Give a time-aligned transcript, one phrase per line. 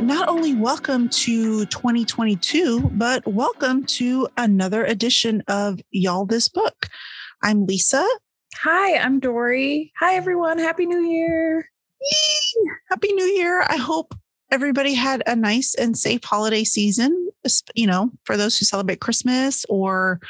[0.00, 6.88] not only welcome to 2022, but welcome to another edition of Y'all This Book.
[7.42, 8.06] I'm Lisa.
[8.56, 9.92] Hi, I'm Dory.
[9.98, 10.58] Hi, everyone.
[10.58, 11.68] Happy New Year.
[12.00, 12.70] Yay!
[12.90, 13.62] Happy New Year.
[13.68, 14.14] I hope
[14.50, 17.28] everybody had a nice and safe holiday season,
[17.74, 20.20] you know, for those who celebrate Christmas or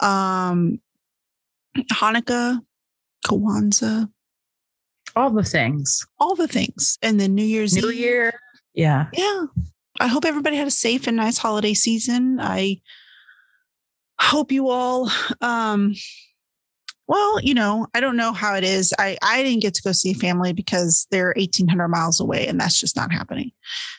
[0.00, 0.80] um,
[1.92, 2.60] Hanukkah,
[3.26, 4.08] Kwanzaa,
[5.16, 6.98] all the things, all the things.
[7.02, 7.98] And then New Year's New Eve.
[7.98, 8.40] Year.
[8.76, 9.06] Yeah.
[9.12, 9.46] Yeah.
[9.98, 12.38] I hope everybody had a safe and nice holiday season.
[12.40, 12.80] I
[14.20, 15.94] hope you all um
[17.08, 18.92] well, you know, I don't know how it is.
[18.98, 22.78] I I didn't get to go see family because they're 1800 miles away and that's
[22.78, 23.52] just not happening.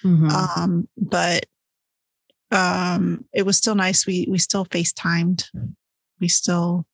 [0.04, 0.30] Mhm.
[0.32, 1.46] Um but
[2.52, 4.05] um it was still nice.
[4.05, 5.46] We we still FaceTimed.
[6.20, 6.85] We still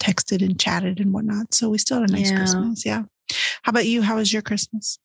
[0.00, 1.54] texted and chatted and whatnot.
[1.54, 2.36] So we still had a nice Yeah.
[2.36, 2.84] Christmas.
[2.86, 3.02] Yeah.
[3.62, 4.02] How about you?
[4.02, 4.98] How was your Christmas?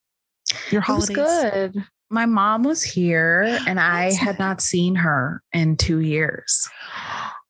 [0.71, 1.15] Your holidays?
[1.15, 1.83] good.
[2.09, 6.67] My mom was here and I had not seen her in two years.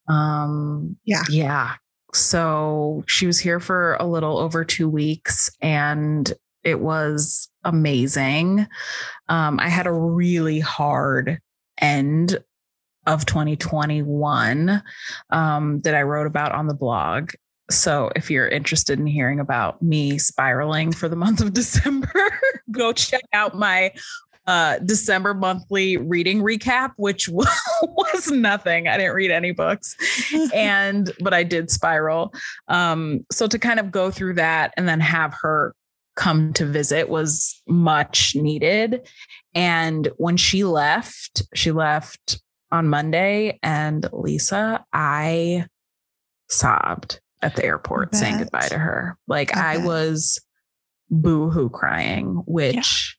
[0.07, 1.23] Um, Yeah.
[1.29, 1.73] Yeah.
[2.13, 6.31] So she was here for a little over two weeks and
[6.63, 8.67] it was amazing.
[9.29, 11.39] Um, I had a really hard
[11.79, 12.43] end
[13.07, 14.83] of 2021
[15.31, 17.31] um, that I wrote about on the blog.
[17.71, 22.11] So if you're interested in hearing about me spiraling for the month of December,
[22.71, 23.93] go check out my
[24.47, 27.29] uh December monthly reading recap, which
[27.81, 28.87] was nothing.
[28.87, 29.95] I didn't read any books
[30.53, 32.33] and but I did spiral.
[32.67, 35.75] Um, so to kind of go through that and then have her
[36.15, 39.07] come to visit was much needed.
[39.53, 42.41] And when she left, she left
[42.71, 45.65] on Monday, and Lisa, I
[46.49, 49.17] sobbed at the airport saying goodbye to her.
[49.27, 50.39] Like I I, was
[51.09, 53.17] boo-hoo crying, which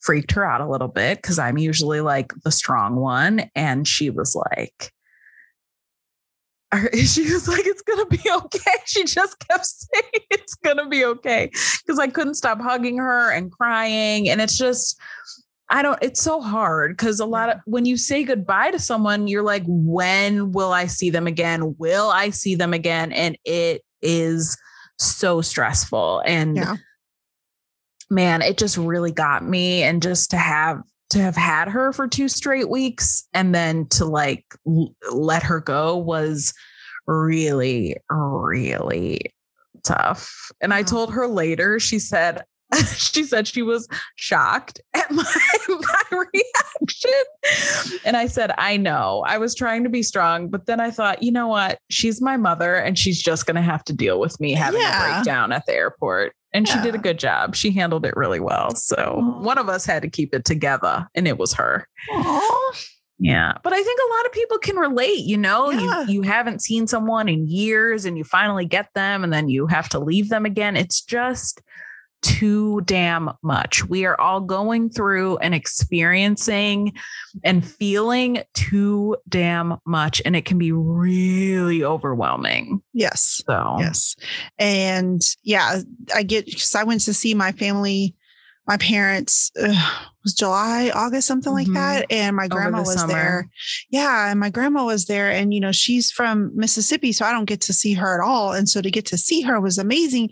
[0.00, 3.50] freaked her out a little bit because I'm usually like the strong one.
[3.54, 4.92] And she was like,
[6.94, 8.76] she was like, it's gonna be okay.
[8.86, 11.50] She just kept saying it's gonna be okay.
[11.84, 14.28] Because I couldn't stop hugging her and crying.
[14.28, 14.98] And it's just,
[15.68, 19.26] I don't, it's so hard because a lot of when you say goodbye to someone,
[19.26, 21.74] you're like, when will I see them again?
[21.78, 23.12] Will I see them again?
[23.12, 24.56] And it is
[24.98, 26.22] so stressful.
[26.24, 26.76] And Yeah.
[28.10, 29.82] man, it just really got me.
[29.82, 34.04] And just to have to have had her for two straight weeks and then to
[34.04, 36.52] like l- let her go was
[37.06, 39.20] really, really
[39.84, 40.50] tough.
[40.60, 42.44] And I told her later, she said,
[42.96, 45.24] she said she was shocked at my,
[45.68, 48.00] my reaction.
[48.04, 51.22] And I said, I know I was trying to be strong, but then I thought,
[51.22, 51.78] you know what?
[51.90, 55.10] She's my mother and she's just going to have to deal with me having Yeah.
[55.10, 56.32] a breakdown at the airport.
[56.52, 57.54] And she did a good job.
[57.54, 58.74] She handled it really well.
[58.74, 59.40] So Aw.
[59.42, 61.86] one of us had to keep it together, and it was her.
[62.10, 62.72] Aw.
[63.18, 63.52] Yeah.
[63.62, 66.04] But I think a lot of people can relate, you know, Yeah.
[66.04, 69.66] you you haven't seen someone in years and you finally get them and then you
[69.66, 70.76] have to leave them again.
[70.76, 71.60] It's just
[72.26, 73.84] too damn much.
[73.88, 76.92] We are all going through and experiencing
[77.44, 82.82] and feeling too damn much and it can be really overwhelming.
[82.92, 83.42] Yes.
[83.46, 84.16] So, Yes.
[84.58, 85.80] And yeah,
[86.14, 88.14] I get because I went to see my family,
[88.66, 89.72] my parents uh,
[90.24, 91.74] was July, August, something like Mhm.
[91.74, 92.06] that.
[92.10, 93.12] And my grandma the was summer.
[93.12, 93.50] there.
[93.90, 94.30] Yeah.
[94.30, 95.30] And my grandma was there.
[95.30, 97.12] And, you know, she's from Mississippi.
[97.12, 98.52] So I don't get to see her at all.
[98.52, 100.30] And so to get to see her was amazing.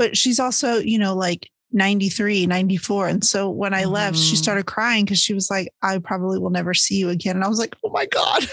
[0.00, 3.06] But she's also, you know, like 93, 94.
[3.08, 4.38] And so when I left, she Mhm.
[4.38, 7.36] started crying because she was like, I probably will never see you again.
[7.36, 8.48] And I was like, oh my God.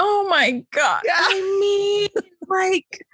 [0.00, 1.02] Oh my God.
[1.04, 1.12] Yeah.
[1.18, 2.08] I mean,
[2.48, 3.04] like,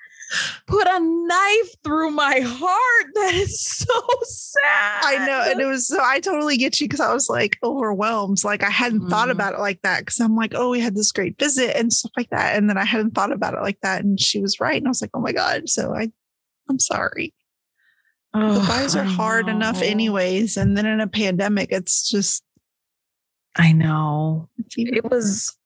[0.66, 3.06] put a knife through my heart.
[3.14, 5.00] That is so sad.
[5.02, 5.50] I know.
[5.50, 8.44] And it was so I totally get you because I was like overwhelmed.
[8.44, 9.32] Like I hadn't thought Mhm.
[9.32, 12.12] about it like that because I'm like, oh, we had this great visit and stuff
[12.18, 12.54] like that.
[12.56, 14.04] And then I hadn't thought about it like that.
[14.04, 14.76] And she was right.
[14.76, 15.68] And I was like, oh my God.
[15.70, 16.10] So I
[16.68, 17.32] I'm sorry.
[18.32, 20.56] Oh, Goodbyes are hard enough anyways.
[20.56, 22.42] And then in a pandemic, it's just
[23.56, 24.48] I know.
[24.76, 25.56] It was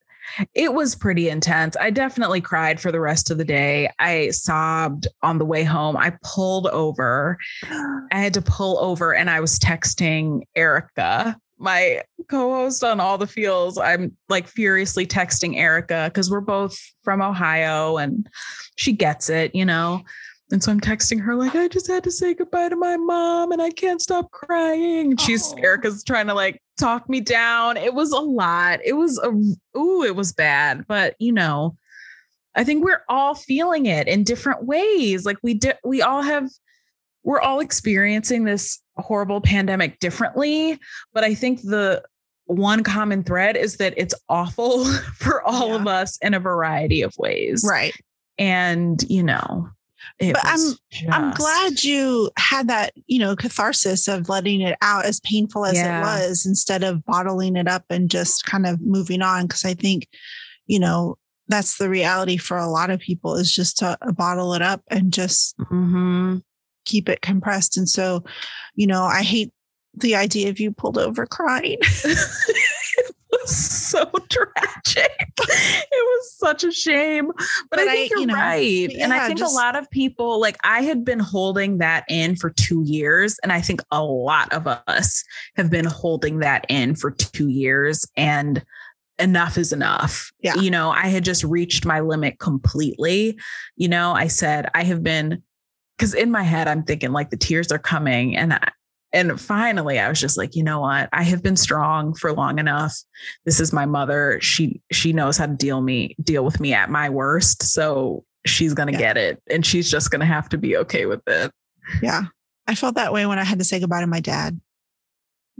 [0.55, 1.77] it was pretty intense.
[1.81, 3.91] I definitely cried for the rest of the day.
[3.99, 5.97] I sobbed on the way home.
[5.97, 7.39] I pulled over.
[7.63, 13.27] I had to pull over and I was texting Erica, my co-host on all the
[13.27, 13.79] feels.
[13.79, 18.29] I'm like furiously texting Erica because we're both from Ohio and
[18.77, 20.03] she gets it, you know.
[20.51, 23.53] And so I'm texting her like, I just had to say goodbye to my mom
[23.53, 25.11] and I can't stop crying.
[25.11, 25.59] And she's Oh.
[25.59, 27.77] Erica's trying to like talk me down.
[27.77, 28.81] It was a lot.
[28.85, 29.29] It was a
[29.79, 30.87] ooh, it was bad.
[30.87, 31.77] But you know,
[32.55, 35.27] I think we're all feeling it in different ways.
[35.27, 36.49] Like we did, we all have,
[37.25, 40.79] we're all experiencing this horrible pandemic differently,
[41.13, 42.03] but I think the
[42.47, 44.85] one common thread is that it's awful
[45.17, 45.75] for all Yeah.
[45.75, 47.67] of us in a variety of ways.
[47.69, 47.93] Right.
[48.39, 49.69] And, you know,
[50.19, 54.77] it But I'm- was I'm glad you had that, you know, catharsis of letting it
[54.83, 55.99] out as painful as Yeah.
[55.99, 59.47] it was instead of bottling it up and just kind of moving on.
[59.49, 60.09] Cause I think,
[60.67, 61.17] you know,
[61.49, 65.13] that's the reality for a lot of people is just to bottle it up and
[65.13, 66.43] just Mhm.
[66.85, 67.77] keep it compressed.
[67.77, 68.23] And so,
[68.75, 69.51] you know, I hate
[69.95, 71.79] the idea of you pulled over crying.
[73.49, 73.57] was
[73.91, 75.13] so tragic.
[75.41, 77.29] It was such a shame.
[77.29, 78.91] But, But I I- think you're you know, right.
[78.99, 82.37] and I think just- a lot of people, like I had been holding that in
[82.37, 83.39] for two years.
[83.43, 85.25] And I think a lot of us
[85.57, 88.05] have been holding that in for two years.
[88.17, 88.63] And
[89.19, 90.31] enough is enough.
[90.41, 90.55] Yeah.
[90.55, 93.37] You know, I had just reached my limit completely.
[93.77, 95.43] You know, I said, I have been,
[95.97, 98.37] because in my head, I'm thinking like the tears are coming.
[98.37, 98.71] And I,
[99.13, 102.59] and finally i was just like you know what i have been strong for long
[102.59, 102.95] enough
[103.47, 106.91] this is my mother she she knows how to deal me deal with me at
[106.91, 108.99] my worst so she's gonna Yeah.
[108.99, 111.51] get it and she's just gonna have to be okay with it
[112.03, 112.25] yeah.
[112.67, 114.61] I felt that way when I had to say goodbye to my dad.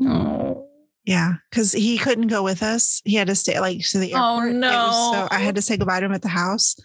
[0.03, 0.69] oh
[1.07, 3.01] Yeah, because he couldn't go with us.
[3.07, 4.57] He had to stay like to the Oh, airport.
[4.57, 6.77] It was- so I had to say goodbye to him at the house.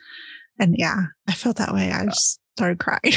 [0.59, 1.91] And yeah, I felt that way.
[1.91, 3.01] I uh just started crying.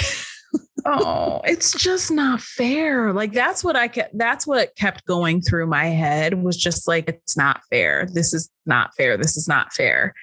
[0.86, 1.40] oh.
[1.44, 3.12] It's just not fair.
[3.12, 7.08] Like that's what i kept that's what kept going through my head was just like
[7.08, 8.06] it's not fair.
[8.12, 9.16] This is not fair.
[9.16, 10.14] This is not fair.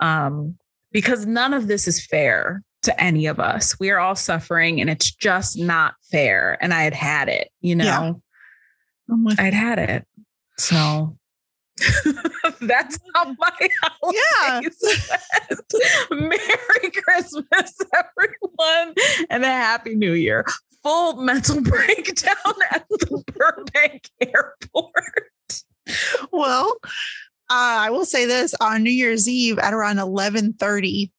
[0.00, 0.56] Um
[0.92, 3.78] because none of this is fair to any of us.
[3.78, 6.58] We are all suffering and it's just not fair.
[6.60, 7.84] And i had had it you know?
[7.84, 8.12] Yeah.
[9.38, 10.06] I'd had it.
[10.58, 11.16] So
[12.60, 13.70] that's how my Yeah.
[14.00, 14.76] holidays
[15.50, 15.72] went.
[16.10, 18.94] Merry Christmas, everyone,
[19.28, 20.44] and a happy new year.
[20.82, 25.62] Full mental breakdown at the Burbank airport.
[26.32, 26.76] well,
[27.50, 31.10] uh, I will say this on New Year's Eve at around 11:30,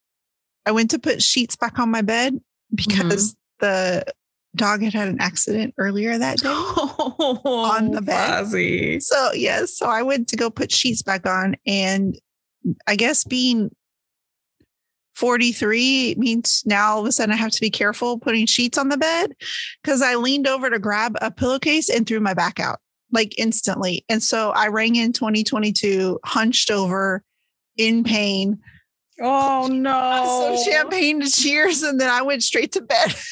[0.65, 2.39] I went to put sheets back on my bed
[2.73, 4.05] because the
[4.55, 6.49] dog had had an accident earlier that day.
[6.49, 8.17] on the bed.
[9.01, 12.19] So yes, so I went to go put sheets back on, and
[12.87, 13.71] I guess being
[15.15, 18.89] 43 means now all of a sudden I have to be careful putting sheets on
[18.89, 19.33] the bed
[19.83, 22.79] because I leaned over to grab a pillowcase and threw my back out
[23.11, 24.05] like instantly.
[24.09, 27.23] And so I rang in 2022, hunched over
[27.77, 28.59] in pain,
[29.21, 30.41] Oh no!
[30.41, 33.15] some champagne to cheers, and then I went straight to bed.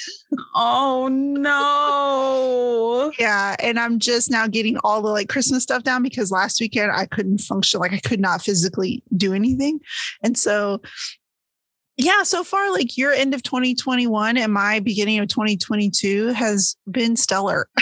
[0.56, 3.12] Oh no!
[3.18, 3.56] Yeah.
[3.60, 7.08] And I'm just now getting all the like Christmas stuff down because last weekend I
[7.08, 7.80] couldn't function.
[7.80, 9.80] Like I could not physically do anything.
[10.24, 10.82] And so,
[11.98, 17.16] yeah, so far, like your end of 2021 and my beginning of 2022 has been
[17.16, 17.68] stellar.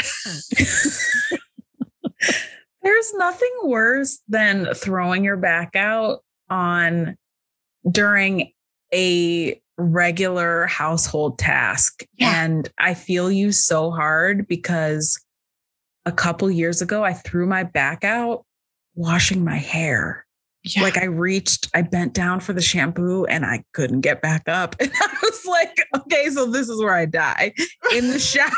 [2.81, 7.18] There's nothing worse than throwing your back out on
[7.89, 8.51] during
[8.94, 12.06] a regular household task.
[12.18, 12.44] Yeah.
[12.44, 15.19] And I feel you so hard because
[16.06, 18.45] a couple years ago, I threw my back out
[18.95, 20.25] washing my hair.
[20.63, 20.81] Yeah.
[20.81, 24.75] Like I reached, I bent down for the shampoo and I couldn't get back up.
[24.82, 27.53] And I was like, okay, so this is where I die
[27.94, 28.51] in the shower.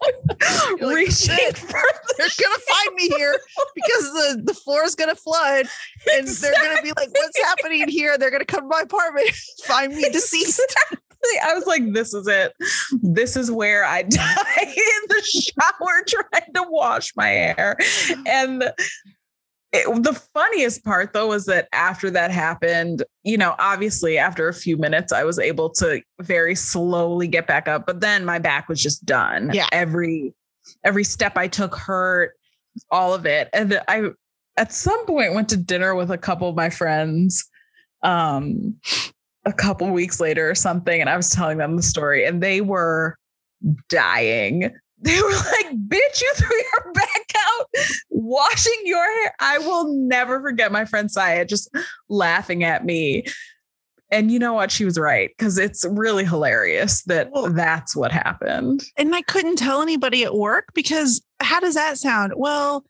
[0.80, 1.80] Like, reaching "Shit, for
[2.16, 3.38] they're the gonna find me here
[3.74, 5.66] because the, the floor is gonna flood
[6.12, 8.16] and they're gonna be like, what's happening here?
[8.16, 9.30] They're gonna come to my apartment,
[9.64, 10.60] find me deceased.
[11.42, 12.54] I was like, this is it.
[13.02, 17.76] This is where I die in the shower trying to wash my hair.
[18.26, 18.72] And
[19.72, 24.54] it, the funniest part, though, was that after that happened, you know, obviously after a
[24.54, 27.86] few minutes, I was able to very slowly get back up.
[27.86, 29.50] But then my back was just done.
[29.52, 29.66] Yeah.
[29.72, 30.34] Every
[30.84, 32.34] every step I took hurt,
[32.90, 33.48] all of it.
[33.52, 34.10] And I
[34.56, 37.48] at some point went to dinner with a couple of my friends.
[38.02, 38.76] Um,
[39.44, 42.60] a couple weeks later or something, and I was telling them the story, and they
[42.60, 43.16] were
[43.88, 44.70] dying.
[45.00, 47.66] They were like, bitch, you threw your back out
[48.10, 49.34] washing your hair.
[49.40, 51.70] I will never forget my friend Saya just
[52.08, 53.24] laughing at me.
[54.10, 54.72] And you know what?
[54.72, 58.82] She was right because it's really hilarious that Well- that's what happened.
[58.96, 62.32] and I couldn't tell anybody at work because how does that sound?
[62.36, 62.84] Well,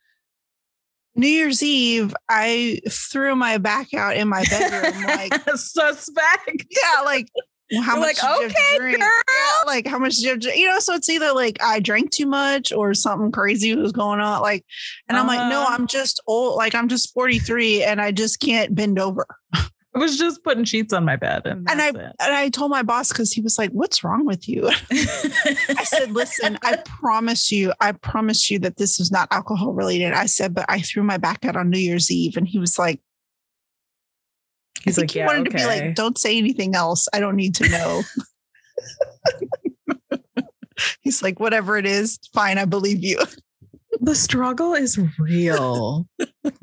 [1.14, 5.02] New Year's Eve, I threw my back out in my bedroom.
[5.04, 6.64] like, suspect.
[6.70, 7.26] yeah, like
[7.72, 10.78] well, how You're much like, "Okay, girl." Yeah, like how much did you you know?
[10.80, 14.40] So it's either like I drank too much or something crazy was going on.
[14.40, 14.64] Like,
[15.08, 15.74] and I'm like, no, Uh-huh.
[15.74, 16.56] I'm just old.
[16.56, 19.26] Like I'm just 43 and I just can't bend over.
[19.94, 21.42] I was just putting sheets on my bed.
[21.46, 21.94] And, and I it.
[21.96, 24.68] and I told my boss because he was like, What's wrong with you?
[24.92, 30.12] I said, Listen, I promise you, I promise you that this is not alcohol related.
[30.12, 32.36] I said, but I threw my back out on New Year's Eve.
[32.36, 33.00] And he was like,
[34.82, 35.50] He's like, he yeah, wanted okay.
[35.50, 37.08] to be like, don't say anything else.
[37.12, 38.02] I don't need to know.
[41.00, 43.18] He's like, whatever it is, fine, I believe you.
[44.00, 46.06] the struggle is real.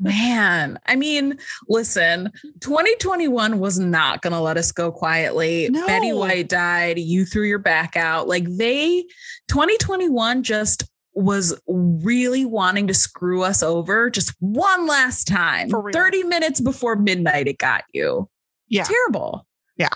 [0.00, 5.68] Man, I mean, listen, 2021 was not going to let us go quietly.
[5.70, 5.86] No.
[5.86, 6.98] Betty White died.
[6.98, 8.28] You threw your back out.
[8.28, 9.02] Like they,
[9.48, 10.84] 2021 just
[11.16, 15.70] was really wanting to screw us over just one last time.
[15.70, 15.92] For real.
[15.92, 18.28] 30 minutes before midnight, it got you.
[18.68, 18.84] Yeah.
[18.84, 19.46] Terrible.
[19.76, 19.88] Yeah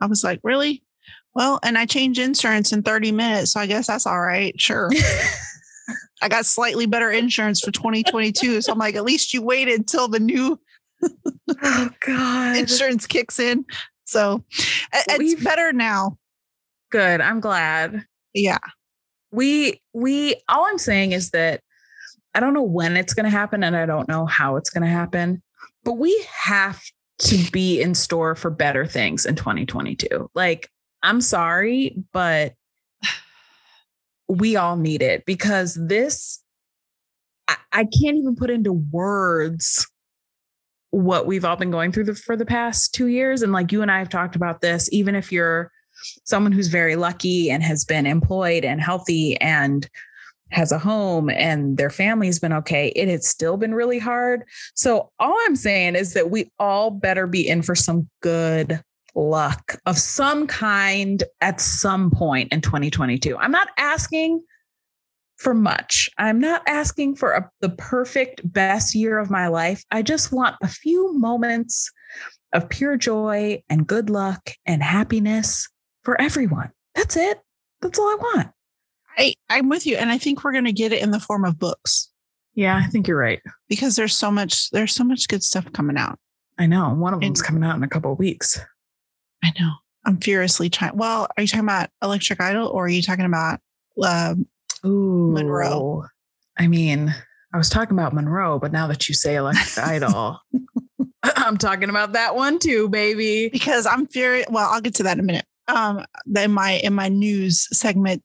[0.00, 0.82] i was like, really?
[1.34, 3.52] Well, and I changed insurance in 30 minutes.
[3.52, 4.58] So I guess that's all right.
[4.60, 4.90] Sure.
[6.22, 8.62] I got slightly better insurance for 2022.
[8.62, 10.58] So I'm like, at least you waited till the new
[11.62, 12.56] oh, God.
[12.56, 13.64] insurance kicks in.
[14.04, 14.44] So
[14.92, 16.18] it's We've- better now.
[16.90, 17.20] Good.
[17.20, 18.04] I'm glad.
[18.34, 18.58] Yeah.
[19.32, 21.60] We we all i'm saying is that
[22.34, 24.82] i don't know when it's going to happen and i don't know how it's going
[24.82, 25.42] to happen
[25.84, 26.82] but we have
[27.18, 30.68] to be in store for better things in 2022 like
[31.02, 32.54] i'm sorry but
[34.28, 36.42] we all need it because this
[37.48, 39.86] I, I can't even put into words
[40.90, 43.82] what we've all been going through the, for the past two years and like you
[43.82, 45.70] and i have talked about this even if you're
[46.24, 49.88] someone who's very lucky and has been employed and healthy and
[50.50, 54.42] has a home and their family's been okay, it has still been really hard.
[54.74, 58.82] So, all I'm saying is that we all better be in for some good
[59.14, 63.36] luck of some kind at some point in 2022.
[63.36, 64.42] I'm not asking
[65.36, 66.08] for much.
[66.18, 69.82] I'm not asking for a, the perfect best year of my life.
[69.90, 71.90] I just want a few moments
[72.52, 75.68] of pure joy and good luck and happiness
[76.02, 76.70] for everyone.
[76.94, 77.40] That's it.
[77.80, 78.48] That's all I want.
[79.18, 79.96] I, I'm with you.
[79.96, 82.10] And I think we're going to get it in the form of books
[82.54, 83.40] Yeah, I think you're right.
[83.68, 86.18] because there's so much, there's so much good stuff coming out.
[86.58, 86.90] I know.
[86.94, 88.58] One of And- them's coming out in a couple of weeks.
[89.42, 89.70] I know.
[90.04, 90.96] I'm furiously trying.
[90.96, 93.60] Well, are you talking about Electric Idol or are you talking about
[94.02, 94.46] um,
[94.84, 95.32] Ooh.
[95.32, 96.06] Munro.
[96.58, 97.14] I mean,
[97.52, 100.38] I was talking about Munro, but now that you say Electric Idol,
[101.22, 103.48] I'm talking about that one too, baby.
[103.50, 104.46] because I'm furious.
[104.50, 106.04] Well, I'll get to that in a minute um
[106.36, 108.22] in my in my news segment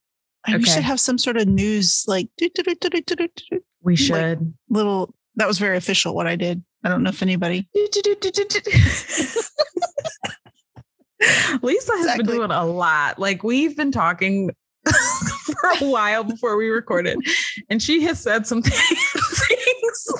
[0.47, 0.57] okay.
[0.57, 2.27] we should have some sort of news like
[3.81, 7.21] we should like, little that was very official what i did i don't know if
[7.21, 7.67] anybody
[11.61, 12.23] lisa has exactly.
[12.23, 14.49] been doing a lot like we've been talking
[14.85, 17.17] for a while before we recorded
[17.69, 20.13] and she has said some things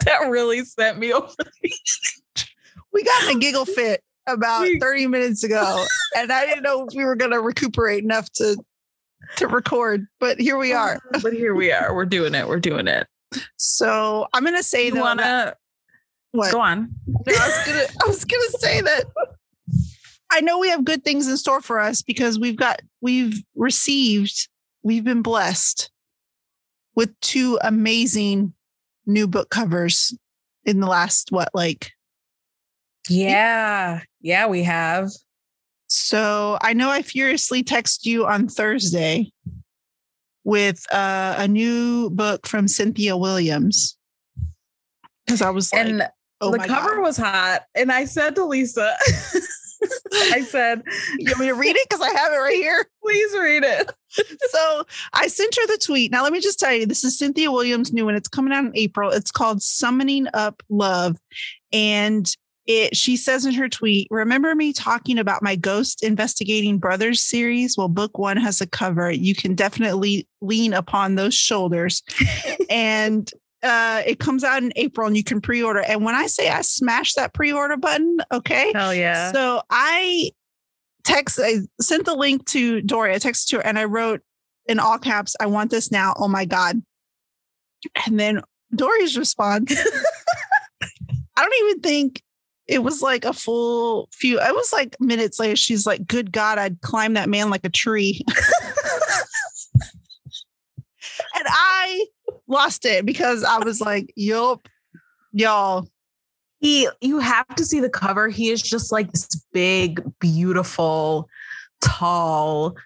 [0.00, 2.56] that really sent me over the edge.
[2.92, 5.84] we got in a giggle fit about 30 minutes ago,
[6.16, 8.56] and I didn't know if we were going to recuperate enough to
[9.36, 10.06] to record.
[10.20, 11.00] But here we are.
[11.22, 11.94] but here we are.
[11.94, 12.46] We're doing it.
[12.46, 13.06] We're doing it.
[13.56, 15.56] So I'm going to say You want that- to
[16.32, 16.52] what?
[16.52, 16.94] go on?
[17.06, 19.04] No, I was gonna I was gonna say that
[20.32, 24.48] I know we have good things in store for us because we've got we've received
[24.82, 25.92] we've been blessed
[26.96, 28.52] with two amazing
[29.06, 30.12] new book covers
[30.64, 31.92] in the last what like
[33.08, 34.00] Yeah.
[34.20, 35.10] Yeah, we have.
[35.86, 39.32] so I know I furiously texted you on Thursday
[40.44, 43.96] with uh, a new book from Cynthia Williams
[45.26, 46.08] because I was like, and
[46.40, 47.02] oh the cover God.
[47.02, 47.62] was hot.
[47.74, 48.94] And I said to Lisa,
[50.12, 50.82] I said,
[51.18, 52.86] You want me to read it because I have it right here.
[53.02, 53.90] please read it.
[54.50, 56.10] so I sent her the tweet.
[56.10, 58.14] Now, let me just tell you, this is Cynthia Williams' new one.
[58.14, 59.10] It's coming out in April.
[59.10, 61.16] It's called Summoning Up Love.
[61.72, 62.26] And
[62.66, 67.76] it she says in her tweet, remember me talking about my Ghost Investigating Brothers series?
[67.76, 69.10] Well, book one has a cover.
[69.10, 72.02] You can definitely lean upon those shoulders.
[72.70, 73.30] and
[73.62, 75.80] uh, it comes out in April and you can pre-order.
[75.80, 78.72] And when I say I smash that pre-order button, okay.
[78.74, 79.32] Hell yeah.
[79.32, 80.30] So I
[81.04, 83.14] text, I sent the link to Dory.
[83.14, 84.22] I texted to her and I wrote
[84.66, 86.14] in all caps, I want this now.
[86.18, 86.80] Oh my God.
[88.06, 88.42] And then
[88.74, 89.72] Dory's response,
[91.36, 92.22] I don't even think
[92.66, 95.56] it was like a full few, it was like minutes later.
[95.56, 98.20] She's like, Good God, I'd climb that man like a tree.
[101.34, 102.06] and I
[102.46, 104.68] lost it because I was like, Yup,
[105.32, 105.88] y'all.
[106.58, 108.28] he you have to see the cover.
[108.28, 111.28] He is just like this big, beautiful,
[111.80, 112.76] tall,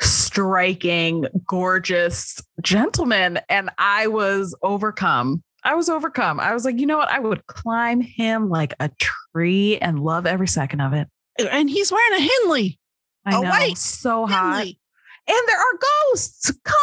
[0.00, 3.40] striking, gorgeous gentleman.
[3.48, 5.42] And I was overcome.
[5.64, 6.40] I was overcome.
[6.40, 7.08] I was like, you know what?
[7.10, 11.08] I would climb him like a tree and love every second of it.
[11.38, 12.78] And he's wearing a Henley.
[13.24, 13.78] I Oh, know, wait.
[13.78, 14.56] so hot.
[14.58, 14.78] Henley.
[15.26, 15.78] And there are
[16.12, 16.52] ghosts.
[16.64, 16.76] Come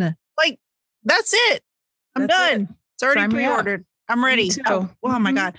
[0.00, 0.16] on.
[0.38, 0.60] Like,
[1.02, 1.62] that's it.
[2.14, 2.58] I'm That's it.
[2.58, 2.74] done.
[2.94, 3.84] It's already Sign pre-ordered.
[4.08, 4.48] I'm ready.
[4.50, 4.62] too.
[4.66, 5.36] Oh, oh my Mhm.
[5.36, 5.56] god.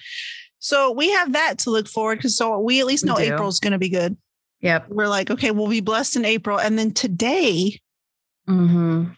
[0.60, 2.30] So we have that to look forward to.
[2.30, 3.20] So we at least know.
[3.20, 4.18] April's going to be good.
[4.62, 4.90] Yep.
[4.90, 6.58] We're like, okay, we'll be blessed in April.
[6.60, 7.80] And then today,
[8.50, 9.12] Mm-hmm.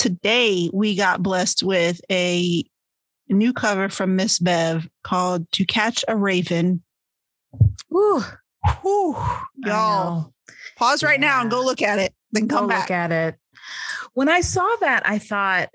[0.00, 2.64] Today we got blessed with a
[3.28, 6.82] new cover from Miss Bev called "To Catch a Raven."
[7.94, 8.22] Ooh,
[8.82, 9.16] Whew,
[9.56, 10.32] y'all,
[10.76, 12.14] pause right now and go look at it.
[12.32, 12.82] Then Go come back.
[12.82, 13.36] look at it.
[14.14, 15.70] When I saw that, I thought,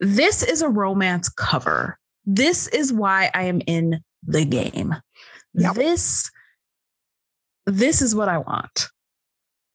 [0.00, 1.98] this is a romance cover.
[2.24, 4.94] This is why I am in the game.
[5.54, 5.74] Yep.
[5.74, 6.30] This,
[7.66, 8.88] this is what I want.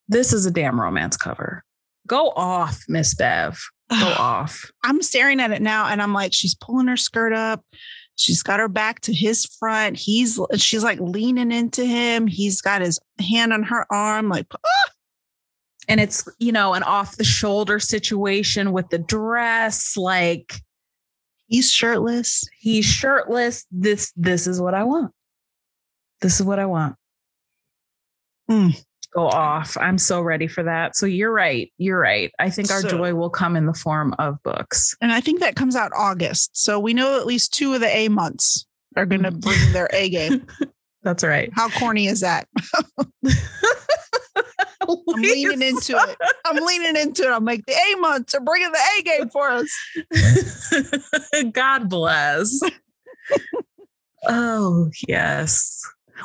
[0.07, 1.63] This is a damn romance cover.
[2.07, 3.59] Go off, Miss Bev.
[3.89, 4.71] Go off.
[4.83, 7.63] I'm staring at it now and I'm like, she's pulling her skirt up.
[8.15, 9.97] She's got her back to his front.
[9.97, 12.27] He's she's like leaning into him.
[12.27, 14.91] He's got his hand on her arm, like "Ah!"
[15.87, 19.97] And it's, you know, an off the shoulder situation with the dress.
[19.97, 20.53] Like
[21.47, 22.43] he's shirtless.
[22.59, 23.65] he's shirtless.
[23.71, 25.11] This, this is what I want.
[26.21, 26.95] This is what I want.
[28.49, 28.79] Mm.
[29.15, 29.77] Go off.
[29.79, 30.95] I'm so ready for that.
[30.95, 31.71] So you're right.
[31.77, 32.31] You're right.
[32.39, 34.95] I think our So- joy will come in the form of books.
[35.01, 36.49] And I think that comes out August.
[36.53, 38.65] So we know at least two of the A months
[38.95, 39.41] are gonna Mhm.
[39.41, 40.47] bring their A game.
[41.03, 41.51] That's right.
[41.53, 42.47] How corny is that?
[44.81, 46.17] I'm leaning into it.
[46.45, 47.29] I'm leaning into it.
[47.31, 49.69] I'm like, the A months are bringing the A game for us.
[51.53, 52.59] God bless.
[54.27, 55.81] oh, yes.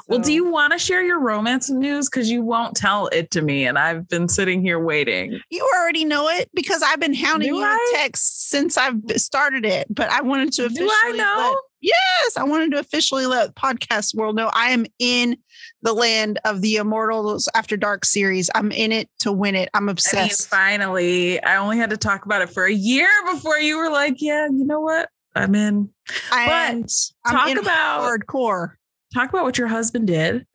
[0.06, 2.08] Well, do you want to share your romance news?
[2.08, 5.40] Because you won't tell it to me, and I've been sitting here waiting.
[5.50, 7.74] You already know it because I've been hounding Do you I?
[7.74, 9.86] with texts since I've started it.
[9.88, 11.48] But I wanted to officially Do I know?
[11.50, 15.36] let- yes, I wanted to officially let podcast world know I am in
[15.82, 18.50] the land of the Immortals After Dark series.
[18.54, 19.68] I'm in it to win it.
[19.74, 20.48] I'm I mean, obsessed.
[20.48, 24.16] finally, I only had to talk about it for a year before you were like,
[24.18, 25.08] "Yeah, you know what?
[25.34, 25.88] I'm in."
[26.32, 26.90] and
[27.24, 28.72] I'm talk in about hardcore.
[29.14, 30.46] Talk about what your husband did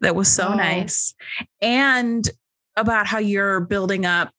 [0.00, 0.54] that was so Oh.
[0.54, 1.14] nice
[1.60, 2.28] and
[2.76, 4.30] about how you're building up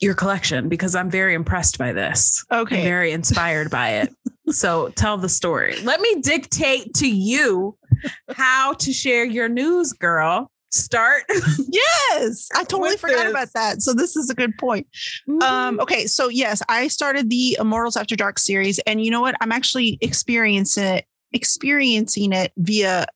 [0.00, 2.44] your collection because I'm very impressed by this.
[2.50, 2.84] I'm Okay.
[2.84, 4.14] very inspired by it.
[4.48, 5.74] So tell the story.
[5.82, 7.76] Let me dictate to you
[8.30, 10.52] how to share your news, girl.
[10.70, 11.24] Start.
[12.12, 13.30] Yes, I totally forgot this.
[13.32, 13.82] about that.
[13.82, 14.86] So this is a good point.
[15.28, 15.42] Mm-hmm.
[15.42, 19.34] Um, okay, so yes, I started the Immortals After Dark series, and you know what?
[19.40, 23.06] I'm actually experiencing it, experiencing it via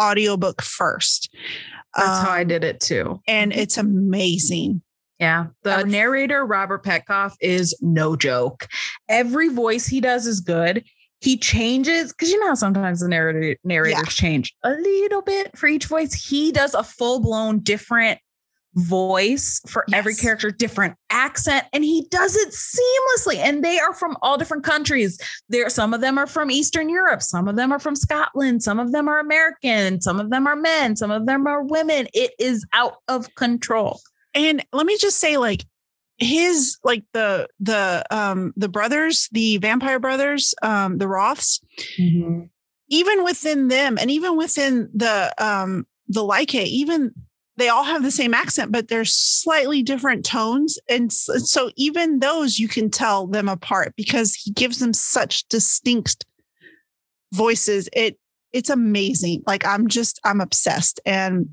[0.00, 1.32] audiobook first.
[1.96, 3.20] That's how Um, I did it too.
[3.26, 4.82] and it's amazing.
[5.20, 5.46] Yeah.
[5.62, 8.66] The narrator, Robert Petkoff, is no joke.
[9.08, 10.84] Every voice he does is good.
[11.20, 15.68] He changes because you know how sometimes the narrator narrators change a little bit for
[15.68, 16.12] each voice.
[16.12, 18.18] He does a full blown different
[18.74, 23.36] voice for every character, different accent, and he does it seamlessly.
[23.36, 25.18] And they are from all different countries.
[25.48, 28.78] There, some of them are from Eastern Europe, some of them are from Scotland, some
[28.78, 32.08] of them are American, some of them are men, some of them are women.
[32.12, 34.00] It is out of control.
[34.34, 35.64] And let me just say, like
[36.18, 41.60] his, like the the um the brothers, the vampire brothers, um, the Wroths,
[42.88, 47.14] even within them, and even within the um the Lykae, even
[47.56, 50.78] they all have the same accent, but they're slightly different tones.
[50.88, 56.24] And so even those you can tell them apart because he gives them such distinct
[57.32, 57.88] voices.
[57.92, 58.18] It
[58.52, 59.42] it's amazing.
[59.46, 61.00] Like I'm just I'm obsessed.
[61.06, 61.50] And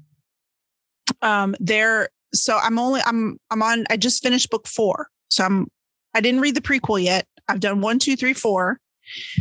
[1.21, 5.07] um they're so I'm only I'm I'm on I just finished book four.
[5.29, 5.67] So I'm
[6.13, 7.27] I didn't read the prequel yet.
[7.47, 8.79] I've done one, two, three, four.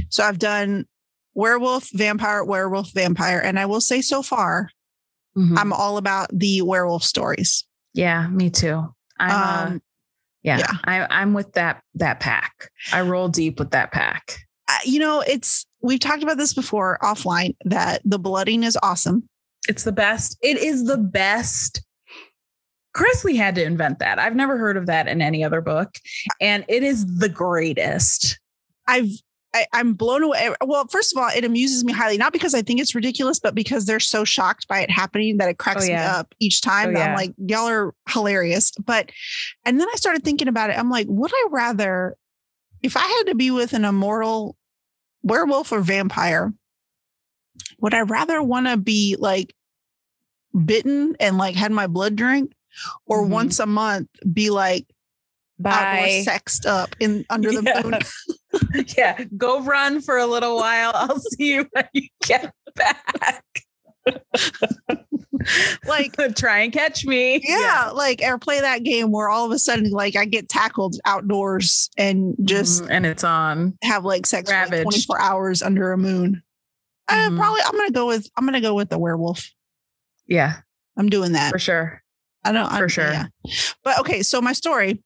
[0.08, 0.86] So I've done
[1.34, 3.38] werewolf, vampire, werewolf, vampire.
[3.38, 4.70] And I will say so far,
[5.36, 5.56] Mhm.
[5.58, 7.64] I'm all about the werewolf stories.
[7.94, 8.84] Yeah, me too.
[9.18, 9.82] I'm uh, Um,
[10.42, 10.72] yeah, yeah.
[10.84, 12.70] I, I'm with that that pack.
[12.92, 14.38] I roll deep with that pack.
[14.68, 19.28] I- you know, it's we've talked about this before offline that the blooding is awesome.
[19.68, 20.36] It's the best.
[20.42, 21.82] It is the best.
[22.96, 24.18] Kresley had to invent that.
[24.18, 25.90] I've never heard of that in any other book,
[26.40, 28.38] and it is the greatest.
[28.88, 29.10] I've
[29.52, 30.50] I, I'm blown away.
[30.64, 33.54] Well, first of all, it amuses me highly, not because I think it's ridiculous, but
[33.54, 36.18] because they're so shocked by it happening that it cracks me yeah.
[36.18, 36.90] up each time.
[36.90, 38.70] Oh, that I'm like, y'all are hilarious.
[38.84, 39.10] But
[39.64, 40.78] and then I started thinking about it.
[40.78, 42.16] I'm like, would I rather
[42.82, 44.56] if I had to be with an immortal
[45.22, 46.52] werewolf or vampire,
[47.80, 49.54] would I rather want to be like
[50.64, 52.52] bitten and like had my blood drink,
[53.06, 53.28] or Mhm.
[53.30, 54.86] once a month be like
[55.64, 56.22] out more Bye.
[56.24, 57.82] sexed up in under the Yeah.
[57.82, 57.98] moon?
[58.96, 60.92] yeah, go run for a little while.
[60.94, 63.44] I'll see you when you get back.
[65.86, 67.40] like try and catch me.
[67.44, 70.48] Yeah, yeah, like or play that game where all of a sudden like I get
[70.48, 75.62] tackled outdoors and just mm, and it's on have like sex for like 24 hours
[75.62, 76.42] under a moon.
[77.08, 77.34] Mm-hmm.
[77.34, 79.50] Uh, probably I'm gonna go with I'm gonna go with the werewolf.
[80.26, 80.60] Yeah.
[80.96, 81.50] I'm doing that.
[81.50, 82.02] For sure.
[82.44, 83.10] I don't for I, sure.
[83.10, 83.26] Yeah.
[83.84, 85.02] But okay, so my story.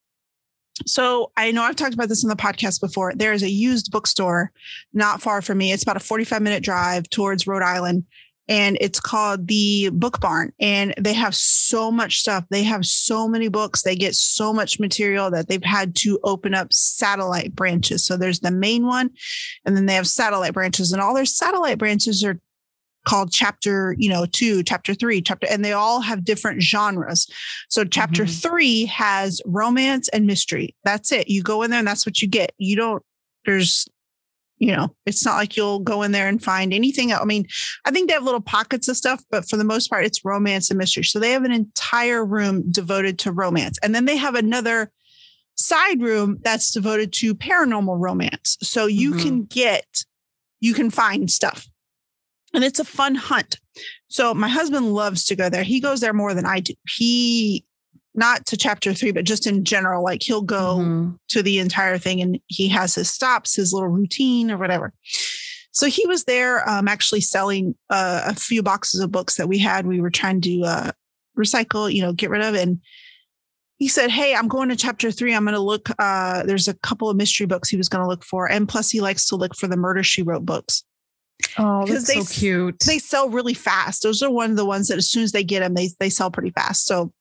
[0.87, 3.13] So I know I've talked about this in the podcast before.
[3.15, 4.53] There is a used bookstore
[4.93, 5.73] not far from me.
[5.73, 8.05] It's about a 45 minute drive towards Rhode Island
[8.49, 10.53] and it's called the Book Barn.
[10.61, 12.45] And they have so much stuff.
[12.51, 13.83] They have so many books.
[13.83, 18.05] They get so much material that they've had to open up satellite branches.
[18.05, 19.11] So there's the main one,
[19.65, 22.39] and then they have satellite branches, and all their satellite branches are
[23.05, 27.29] called chapter you know two chapter three chapter and they all have different genres
[27.69, 28.49] so chapter mm-hmm.
[28.49, 32.29] three has romance and mystery that's it you go in there and that's what you
[32.29, 33.03] get you don't
[33.45, 33.87] there's
[34.59, 37.13] you know, it's not like you'll go in there and find anything.
[37.13, 37.47] I mean,
[37.85, 40.71] I think they have little pockets of stuff, but for the most part, it's romance
[40.71, 41.03] and mystery.
[41.03, 43.79] So they have an entire room devoted to romance.
[43.83, 44.91] And then they have another
[45.57, 48.57] side room that's devoted to paranormal romance.
[48.63, 49.21] So you mm-hmm.
[49.21, 50.05] can get,
[50.61, 51.69] you can find stuff.
[52.55, 53.59] And it's a fun hunt.
[54.09, 55.65] So my husband loves to go there.
[55.65, 56.75] He goes there more than I do.
[56.89, 57.65] He
[58.15, 61.11] not to chapter three, but just in general, like he'll go mm-hmm.
[61.29, 64.93] to the entire thing and he has his stops, his little routine or whatever.
[65.73, 69.59] So he was there um, actually selling uh, a few boxes of books that we
[69.59, 69.87] had.
[69.87, 70.91] We were trying to uh,
[71.37, 72.55] recycle, you know, get rid of.
[72.55, 72.81] And
[73.79, 75.35] he said, Hey, I'm going to chapter three.
[75.35, 75.89] I'm going to look.
[75.99, 78.49] Uh, there's a couple of mystery books he was going to look for.
[78.49, 80.85] And plus, he likes to look for the Murder She Wrote books.
[81.59, 82.79] Oh, that's they, so cute.
[82.81, 84.03] They sell really fast.
[84.03, 86.11] Those are one of the ones that as soon as they get them, they, they
[86.11, 86.87] sell pretty fast.
[86.87, 87.13] So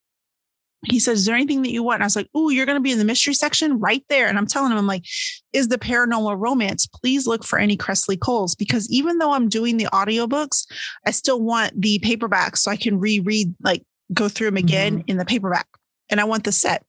[0.86, 1.97] he said, Is there anything that you want?
[1.97, 4.28] And I was like, Oh, you're going to be in the mystery section right there.
[4.28, 5.06] And I'm telling him, I'm like,
[5.52, 6.88] Is the paranormal romance?
[6.88, 10.65] Please look for any Kresley Coles because even though I'm doing the audiobooks,
[11.06, 15.12] I still want the paperback so I can reread, like go through them again mm-hmm.
[15.12, 15.67] in the paperback.
[16.10, 16.84] And I want the set.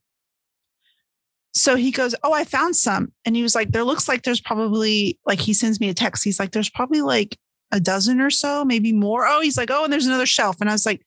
[1.54, 3.12] So he goes, Oh, I found some.
[3.24, 6.24] And he was like, There looks like there's probably, like, he sends me a text.
[6.24, 7.38] He's like, There's probably like
[7.74, 9.26] a dozen or so, maybe more.
[9.26, 10.60] Oh, he's like, oh, and there's another shelf.
[10.60, 11.04] And I was like,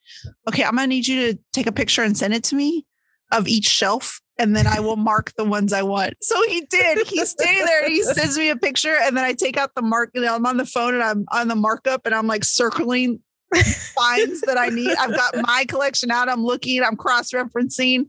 [0.48, 2.84] okay, I'm gonna need you to take a picture and send it to me
[3.32, 4.20] of each shelf.
[4.38, 6.14] And then I will mark the ones I want.
[6.22, 7.06] So he did.
[7.06, 8.96] He's standing there and he sends me a picture.
[9.02, 11.48] And then I take out the mark and I'm on the phone and I'm on
[11.48, 13.20] the markup and I'm like circling
[13.52, 14.94] finds that I need.
[14.96, 16.28] I've got my collection out.
[16.28, 18.08] I'm looking, I'm cross-referencing.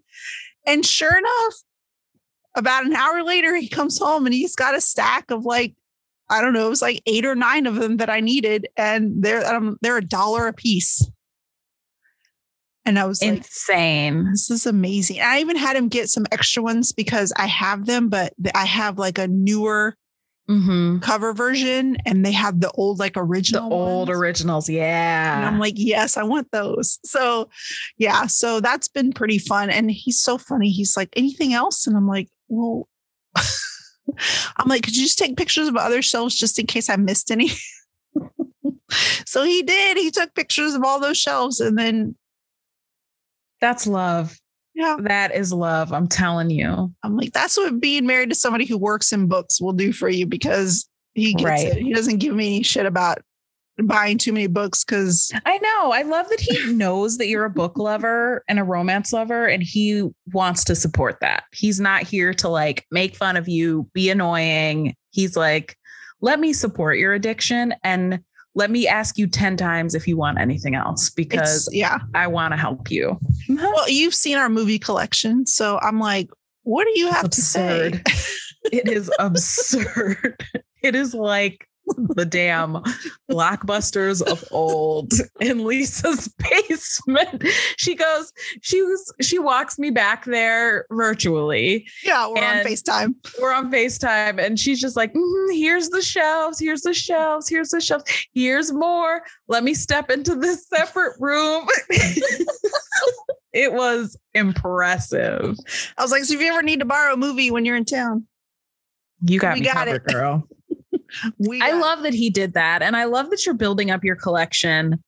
[0.67, 1.53] And sure enough,
[2.59, 5.73] about an hour later, he comes home and he's got a stack of like
[6.29, 9.23] I don't know, it was like eight or nine of them that I needed, and
[9.23, 11.09] they're um, they're a dollar a piece.
[12.85, 14.23] And I was insane.
[14.23, 15.21] Like, this is amazing.
[15.21, 18.97] I even had him get some extra ones because I have them, but I have
[18.97, 19.95] like a newer
[20.49, 20.99] mm-hmm.
[20.99, 24.19] cover version, and they have the old like original, the old ones.
[24.19, 24.69] originals.
[24.69, 26.99] Yeah, and I'm like, yes, I want those.
[27.05, 27.49] So,
[27.97, 29.69] yeah, so that's been pretty fun.
[29.71, 30.69] And he's so funny.
[30.69, 31.87] He's like, anything else?
[31.87, 32.87] And I'm like, well.
[34.57, 37.31] I'm like, could you just take pictures of other shelves just in case I missed
[37.31, 37.51] any?
[39.25, 39.97] so he did.
[39.97, 42.15] He took pictures of all those shelves and then.
[43.61, 44.37] That's love.
[44.73, 44.97] Yeah.
[45.01, 45.93] That is love.
[45.93, 46.93] I'm telling you.
[47.03, 50.09] I'm like, that's what being married to somebody who works in books will do for
[50.09, 51.67] you because he gets right.
[51.67, 51.83] it.
[51.83, 53.19] He doesn't give me any shit about
[53.87, 55.91] buying too many books because I know.
[55.91, 59.63] I love that he knows that you're a book lover and a romance lover, and
[59.63, 61.43] he wants to support that.
[61.53, 64.95] He's not here to like make fun of you, be annoying.
[65.11, 65.77] He's like,
[66.21, 68.19] let me support your addiction and
[68.55, 72.27] let me ask you 10 times if you want anything else because it's, yeah, I
[72.27, 73.17] want to help you.
[73.49, 75.45] well, you've seen our movie collection.
[75.45, 76.29] So I'm like,
[76.63, 78.03] what do you have absurd.
[78.05, 78.33] to say?
[78.71, 80.45] it is absurd.
[80.81, 82.77] It is like the damn
[83.29, 86.27] blockbusters of old in Lisa's
[86.67, 87.43] basement.
[87.77, 91.87] She goes, she was, she walks me back there virtually.
[92.03, 93.15] Yeah, we're on FaceTime.
[93.41, 94.43] We're on FaceTime.
[94.43, 98.71] And she's just like, mm, here's the shelves, here's the shelves, here's the shelves, here's
[98.71, 99.23] more.
[99.47, 101.67] Let me step into this separate room.
[103.53, 105.57] it was impressive.
[105.97, 107.85] I was like, so if you ever need to borrow a movie when you're in
[107.85, 108.27] town,
[109.21, 110.13] you got we me got covered, it.
[110.13, 110.47] girl
[111.37, 112.81] we I love that he did that.
[112.81, 115.03] And I love that you're building up your collection.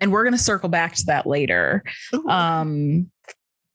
[0.00, 1.82] And we're going to circle back to that later.
[2.14, 2.28] Ooh.
[2.28, 3.10] Um,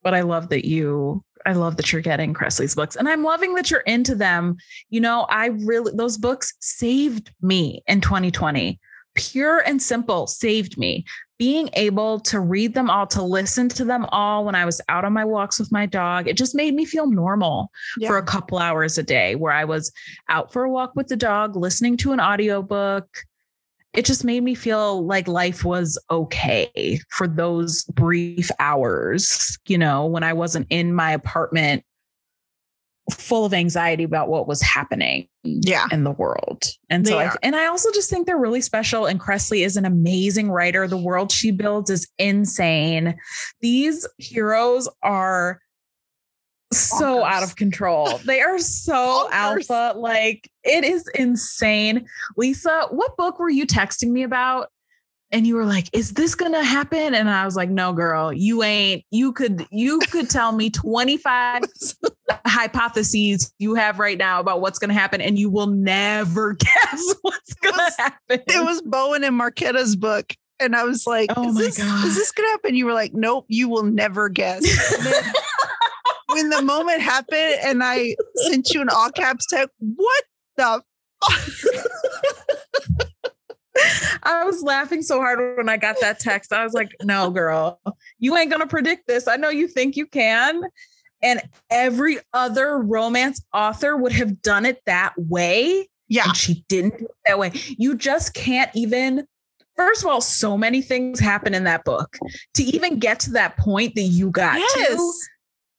[0.02, 3.54] but I love that you I love that you're getting Kresley's books and I'm loving
[3.54, 4.56] that you're into them.
[4.90, 8.78] You know, I really, those books saved me in 2020.
[9.14, 11.04] Pure and simple saved me
[11.40, 15.06] being able to read them all, to listen to them all when I was out
[15.06, 18.08] on my walks with my dog, it just made me feel normal Yeah.
[18.08, 19.90] for a couple hours a day where I was
[20.28, 23.06] out for a walk with the dog, listening to an audiobook.
[23.94, 30.04] It just made me feel like life was okay for those brief hours, you know,
[30.04, 31.84] when I wasn't in my apartment
[33.12, 35.86] full of anxiety about what was happening Yeah.
[35.90, 36.64] in the world.
[36.88, 37.38] And so They I are.
[37.42, 40.86] and I also just think they're really special and Kresley is an amazing writer.
[40.86, 43.16] The world she builds is insane.
[43.60, 45.60] These heroes are
[46.72, 47.32] so Bonkers.
[47.32, 48.18] out of control.
[48.18, 49.70] They are so Bonkers.
[49.70, 49.98] alpha.
[49.98, 52.06] Like it is insane.
[52.36, 54.68] Lisa, what book were you texting me about?
[55.32, 57.14] And you were like, is this gonna happen?
[57.14, 59.04] And I was like, no, girl, you ain't.
[59.10, 61.62] You could you could tell me 25
[62.46, 67.54] hypotheses you have right now about what's gonna happen, and you will never guess what's
[67.54, 68.40] gonna was- happen.
[68.46, 70.34] it was Bowen and Mariketa's book.
[70.58, 72.06] And I was like, Oh is, my this, God.
[72.06, 72.74] is this going to happen?
[72.74, 74.60] You were like, nope, you will never guess.
[75.02, 75.32] Then
[76.26, 80.24] when the moment happened and I sent you an all caps text, what
[80.58, 80.82] the
[84.22, 86.52] I was laughing so hard when I got that text.
[86.52, 87.80] I was like, no, girl,
[88.18, 89.28] you ain't going to predict this.
[89.28, 90.62] I know you think you can.
[91.22, 95.88] And every other romance author would have done it that way.
[96.08, 96.24] Yeah.
[96.24, 97.52] And she didn't do it that way.
[97.78, 99.26] You just can't even.
[99.76, 102.18] First of all, so many things happen in that book
[102.54, 104.88] to even get to that point that you got Yes.
[104.88, 105.12] to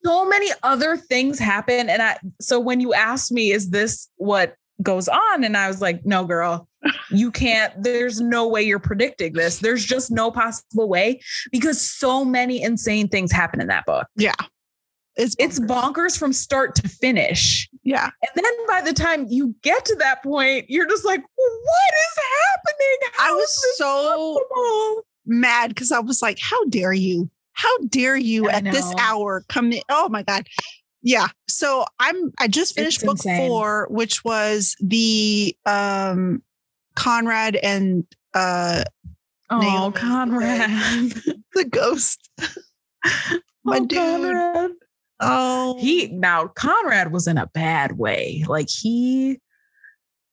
[0.04, 1.90] so many other things happen.
[1.90, 5.44] And I, so when you asked me, is this what goes on?
[5.44, 6.68] And I was like, no, girl,
[7.10, 9.60] you can't, there's no way you're predicting this.
[9.60, 14.08] There's just no possible way because so many insane things happen in that book.
[14.16, 14.36] Yeah.
[15.16, 17.70] It's It's bonkers from start to finish.
[17.84, 18.10] Yeah.
[18.22, 22.24] And then by the time you get to that point, you're just like, what is
[22.46, 22.98] happening?
[23.20, 27.30] I was so possible?" mad because I was like, how dare you?
[27.54, 29.82] How dare you I at this hour come in?
[29.90, 30.48] Oh my God.
[31.04, 31.28] Yeah.
[31.48, 33.48] So I'm I just finished It's book insane.
[33.48, 36.44] four, which was the um
[36.96, 38.84] Conrad and uh
[39.50, 40.70] Oh, Néomi, Conrad.
[41.54, 42.30] the ghost.
[43.64, 43.98] My Oh, dude.
[43.98, 44.72] Conrad.
[45.20, 48.44] Oh he now Conrad was in a bad way.
[48.48, 49.40] Like he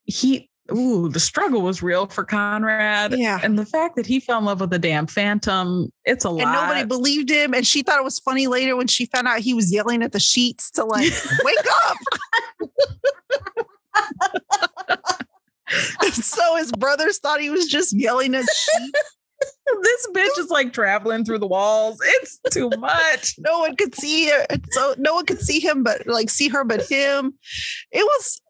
[0.04, 3.14] he ooh, the struggle was real for Conrad.
[3.16, 3.40] Yeah.
[3.42, 6.42] And the fact that he fell in love with the damn phantom, it's a lot.
[6.42, 7.54] and nobody believed him.
[7.54, 10.12] And she thought it was funny later when she found out he was yelling at
[10.12, 11.12] the sheets to like,
[11.44, 11.96] wake up.
[16.12, 19.14] so his brothers thought he was just yelling at sheets.
[19.82, 21.98] this bitch is like traveling through the walls.
[22.02, 23.36] It's too much.
[23.38, 24.60] No one could see it.
[24.70, 27.34] So no one could see him, but like see her, but him.
[27.92, 28.42] It was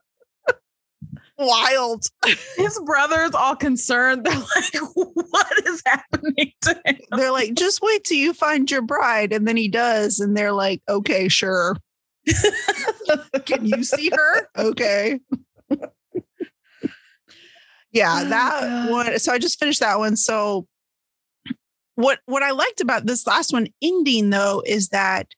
[1.38, 2.04] wild.
[2.56, 4.24] His brother's all concerned.
[4.26, 6.96] They're like, what is happening to him?
[7.12, 9.32] They're like, just wait till you find your bride.
[9.32, 10.20] And then he does.
[10.20, 11.76] And they're like, okay, sure.
[13.46, 14.48] Can you see her?
[14.56, 15.20] Okay.
[17.92, 19.18] yeah, Oh, that one.
[19.18, 20.16] So I just finished that one.
[20.16, 20.66] So
[21.94, 25.28] what what I liked about this last one ending though is that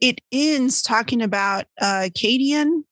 [0.00, 2.82] it ends talking about uh Cadeon,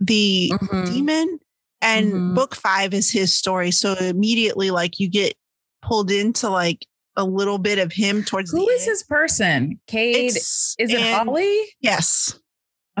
[0.00, 0.86] the Mhm.
[0.92, 1.38] demon,
[1.80, 2.34] and Mhm.
[2.34, 3.70] book five is his story.
[3.70, 5.34] So immediately like you get
[5.82, 6.86] pulled into like
[7.16, 8.90] a little bit of him towards Who is end.
[8.90, 9.80] his person?
[9.86, 10.16] Cade.
[10.16, 11.56] It's- is it and- Holly?
[11.80, 12.38] Yes.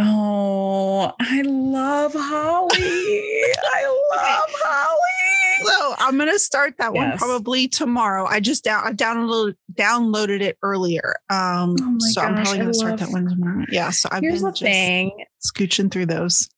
[0.00, 2.68] Oh, I love Holly.
[2.78, 3.86] I
[4.16, 5.66] love Holly.
[5.66, 8.24] So I'm gonna start that one probably tomorrow.
[8.26, 11.16] I just down I downloaded downloaded it earlier.
[11.30, 13.64] Um Oh so I'm probably gonna start love- that one tomorrow.
[13.72, 13.90] Yeah.
[13.90, 16.48] So I've Here's been the just thing scooching through those.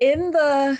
[0.00, 0.78] in the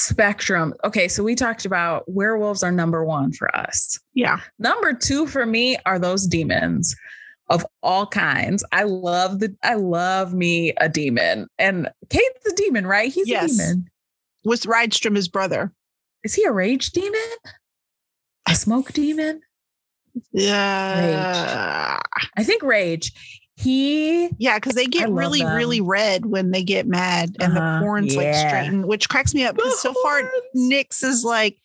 [0.00, 0.74] spectrum.
[0.84, 3.98] Okay, so we talked about werewolves are number one for us.
[4.14, 4.40] Yeah.
[4.58, 6.94] Number two for me are those demons
[7.48, 8.64] of all kinds.
[8.72, 11.48] I love the I love me a demon.
[11.58, 13.12] And Cade's a demon, right?
[13.12, 13.54] He's Yes.
[13.54, 13.90] a demon.
[14.44, 15.72] With Rydstrom, his brother.
[16.24, 17.20] Is he a rage demon?
[18.48, 19.40] A smoke demon?
[20.32, 21.96] Yeah.
[21.96, 22.02] Rage.
[22.36, 23.12] I think rage.
[23.60, 25.54] He Yeah, because they get really, them.
[25.54, 29.44] really red when they get mad and Uh-huh, the horns like straighten, which cracks me
[29.44, 30.22] up because so far.
[30.56, 31.58] Nyx is like,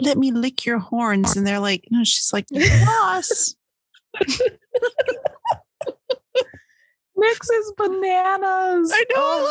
[0.00, 1.36] let me lick your horns.
[1.36, 3.54] And they're like, no, she's like, boss.
[7.18, 8.92] Nyx is bananas.
[8.94, 9.48] I know, Oh.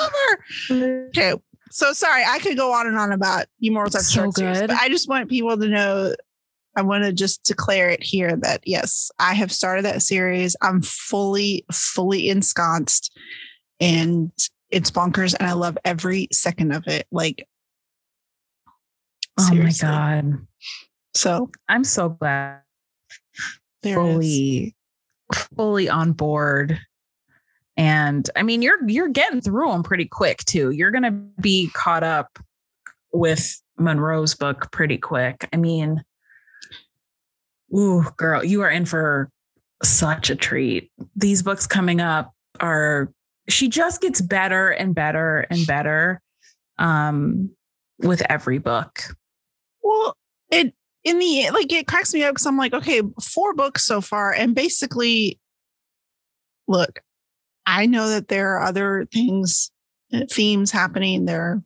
[0.69, 1.07] I love her.
[1.10, 1.33] Okay.
[1.69, 4.67] So sorry, I could go on and on about Immortals After So series, good.
[4.69, 6.13] but I just want people to know.
[6.77, 10.55] I want to just declare it here that yes, I have started that series.
[10.61, 13.11] I'm fully, fully ensconced,
[13.79, 14.31] and
[14.69, 17.07] it's bonkers, and I love every second of it.
[17.11, 17.47] Like,
[19.39, 20.47] Oh my god.
[21.13, 22.61] So I'm so glad.
[23.83, 24.75] There fully
[25.55, 26.79] fully on board.
[27.75, 30.71] And I mean, you're you're getting through them pretty quick too.
[30.71, 32.39] You're gonna be caught up
[33.13, 35.47] with Munro's book pretty quick.
[35.53, 36.03] I mean,
[37.75, 39.30] ooh, girl, you are in for
[39.84, 40.91] such a treat.
[41.15, 43.12] These books coming up are
[43.49, 46.21] she just gets better and better and better
[46.80, 47.49] um
[47.99, 49.15] with every book.
[49.82, 50.15] Well,
[50.51, 54.01] it in the like it cracks me up because I'm like, okay, four books so
[54.01, 55.39] far, and basically,
[56.67, 56.99] look,
[57.65, 59.71] I know that there are other things,
[60.13, 61.25] uh, themes happening.
[61.25, 61.63] There, are,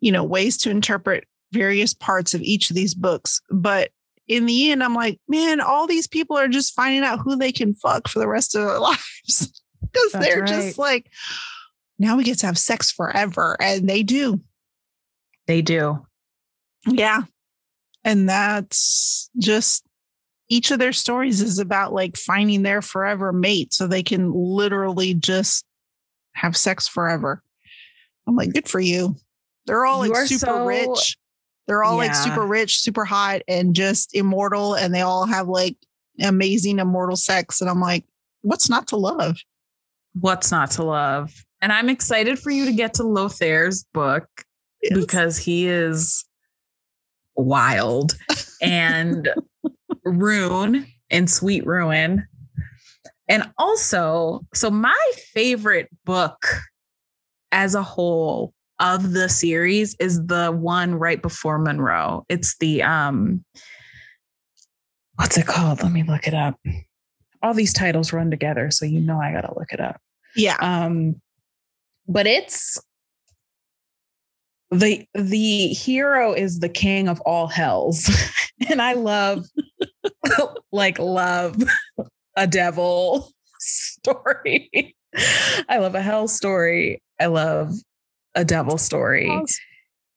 [0.00, 3.90] you know, ways to interpret various parts of each of these books, but
[4.28, 7.52] in the end, I'm like, man, all these people are just finding out who they
[7.52, 10.48] can fuck for the rest of their lives because they're right.
[10.48, 11.10] just like,
[11.98, 14.40] now we get to have sex forever, and they do.
[15.46, 16.06] They do.
[16.86, 17.22] Yeah.
[18.04, 19.84] And that's just
[20.48, 25.14] each of their stories is about like finding their forever mate so they can literally
[25.14, 25.64] just
[26.34, 27.42] have sex forever.
[28.26, 29.16] I'm like, good for you.
[29.66, 31.16] They're all like super so, rich.
[31.66, 32.08] They're all yeah.
[32.08, 34.74] like super rich, super hot, and just immortal.
[34.74, 35.76] And they all have like
[36.20, 37.60] amazing immortal sex.
[37.60, 38.04] And I'm like,
[38.42, 39.38] what's not to love?
[40.18, 41.32] What's not to love?
[41.60, 44.28] And I'm excited for you to get to Lothaire's book
[44.82, 44.92] yes.
[44.98, 46.24] because he is
[47.36, 48.12] wild
[48.62, 49.30] and
[50.04, 52.26] Rune and Sweet Ruin.
[53.28, 56.46] And also, so my favorite book
[57.50, 62.24] as a whole of the series is the one right before Munro.
[62.28, 63.44] It's the um
[65.16, 65.82] what's it called?
[65.82, 66.58] Let me look it up.
[67.42, 70.00] All these titles run together, so you know I got to look it up.
[70.34, 70.56] Yeah.
[70.60, 71.20] Um
[72.06, 72.80] but it's
[74.70, 78.10] the the hero is the king of all hells
[78.68, 79.44] and i love
[80.72, 81.56] like love
[82.36, 84.96] a devil story
[85.68, 87.72] i love a hell story i love
[88.34, 89.30] a devil story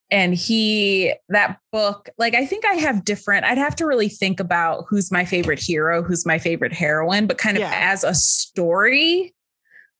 [0.10, 4.40] and he that book like i think i have different i'd have to really think
[4.40, 7.72] about who's my favorite hero who's my favorite heroine but kind of yeah.
[7.74, 9.34] as a story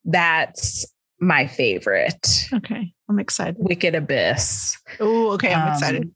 [0.08, 0.86] that's
[1.20, 2.46] my favorite.
[2.54, 2.94] Okay.
[3.10, 3.56] I'm excited.
[3.60, 4.78] Wicked Abyss.
[5.00, 5.54] Oh, okay.
[5.54, 6.12] I'm um, excited.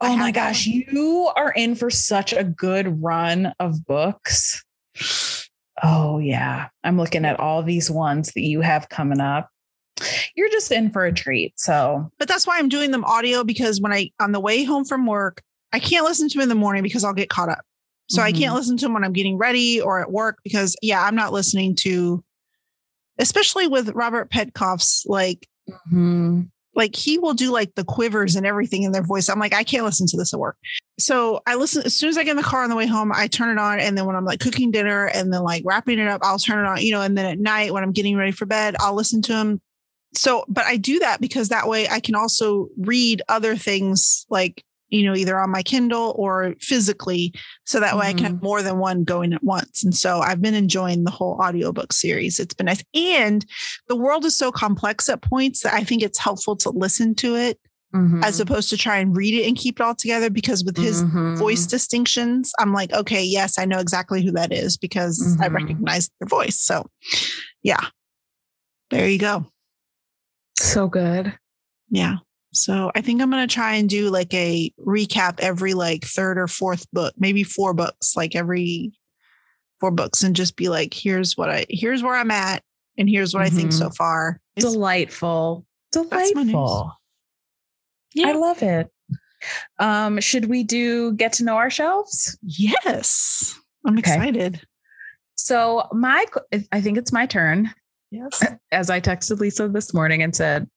[0.00, 4.62] Oh my gosh, you are in for such a good run of books.
[5.82, 6.68] Oh, yeah.
[6.82, 9.48] I'm looking at all these ones that you have coming up.
[10.34, 11.58] You're just in for a treat.
[11.58, 14.84] So, but that's why I'm doing them audio because when I, on the way home
[14.84, 17.64] from work, I can't listen to them in the morning because I'll get caught up.
[18.08, 18.26] So mm-hmm.
[18.26, 18.54] I can't mm-hmm.
[18.54, 21.74] listen to them when I'm getting ready or at work because, yeah, I'm not listening
[21.80, 22.22] to
[23.18, 26.42] especially with Robert Petkoff's like mm-hmm.
[26.74, 29.28] like he will do like the quivers and everything in their voice.
[29.28, 30.56] I'm like, I can't listen to this at work.
[30.98, 33.12] So I listen as soon as I get in the car on the way home,
[33.14, 33.80] I turn it on.
[33.80, 36.64] And then when I'm like cooking dinner and then like wrapping it up, I'll turn
[36.64, 38.94] it on, you know, and then at night when I'm getting ready for bed, I'll
[38.94, 39.60] listen to him.
[40.14, 44.64] So, but I do that because that way I can also read other things like
[44.94, 47.32] you know, either on my Kindle or physically.
[47.64, 48.10] So that way mm-hmm.
[48.10, 48.44] I can have mm-hmm.
[48.44, 49.82] more than one going at once.
[49.82, 52.38] And so I've been enjoying the whole audiobook series.
[52.38, 52.84] It's been nice.
[52.94, 53.44] And
[53.88, 57.34] the world is so complex at points that I think it's helpful to listen to
[57.34, 57.58] it
[57.92, 58.22] mm-hmm.
[58.22, 60.30] as opposed to try and read it and keep it all together.
[60.30, 61.34] Because with his mm-hmm.
[61.36, 65.56] voice distinctions, I'm like, okay, yes, I know exactly who that is because I mm-hmm.
[65.56, 66.60] recognize their voice.
[66.60, 66.86] So
[67.64, 67.84] yeah,
[68.90, 69.46] there you go.
[70.58, 71.36] So good.
[71.90, 72.16] Yeah.
[72.52, 76.38] So I think I'm going to try and do like a recap every like third
[76.38, 78.92] or fourth book, maybe four books, like every
[79.80, 82.62] four books and just be like, here's what I, here's where I'm at.
[82.96, 83.56] And here's what mm-hmm.
[83.56, 83.94] I think so mm-hmm.
[83.94, 84.40] far.
[84.54, 85.66] It's, delightful.
[85.90, 86.92] Delightful.
[88.14, 88.28] Yeah.
[88.28, 88.88] I love it.
[89.78, 92.38] Um, should we do get to know ourselves?
[92.42, 93.58] Yes.
[93.84, 94.00] I'm okay.
[94.00, 94.60] excited.
[95.34, 96.24] So my
[96.72, 97.70] I think it's my turn.
[98.14, 98.44] Yes.
[98.70, 100.68] As I texted Lisa this morning and said,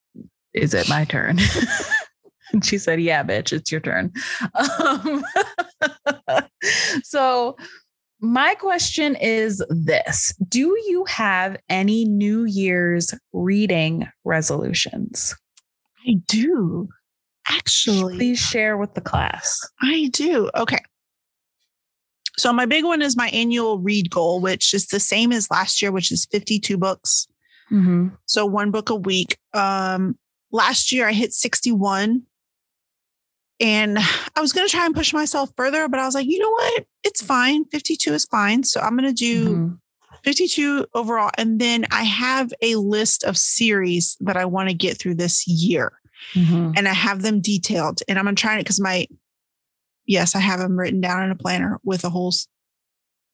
[0.56, 1.38] is it my turn?
[2.52, 4.12] and she said, Yeah, bitch, it's your turn.
[4.56, 5.24] Um,
[7.04, 7.56] so,
[8.20, 15.36] my question is this Do you have any New Year's reading resolutions?
[16.08, 16.90] I do.
[17.48, 19.62] Actually, please share with the class.
[19.82, 20.50] I do.
[20.56, 20.80] Okay.
[22.36, 25.82] So, my big one is my annual read goal, which is the same as last
[25.84, 27.28] year, which is 52 books.
[27.72, 28.10] Mm-hmm.
[28.26, 29.38] So, one book a week.
[29.54, 30.18] Um,
[30.52, 32.24] last year I hit 61
[33.60, 33.98] and
[34.36, 36.52] I was going to try and push myself further, but I was like, you know
[36.52, 36.86] what?
[37.04, 37.66] It's fine.
[37.66, 38.64] 52 is fine.
[38.64, 39.74] So I'm going to do mm-hmm.
[40.24, 41.32] 52 overall.
[41.38, 45.48] And then I have a list of series that I want to get through this
[45.48, 45.94] year.
[46.34, 46.74] Mm-hmm.
[46.76, 48.02] And I have them detailed.
[48.08, 49.08] And I'm going to try it because my,
[50.06, 52.34] yes, I have them written down in a planner with a whole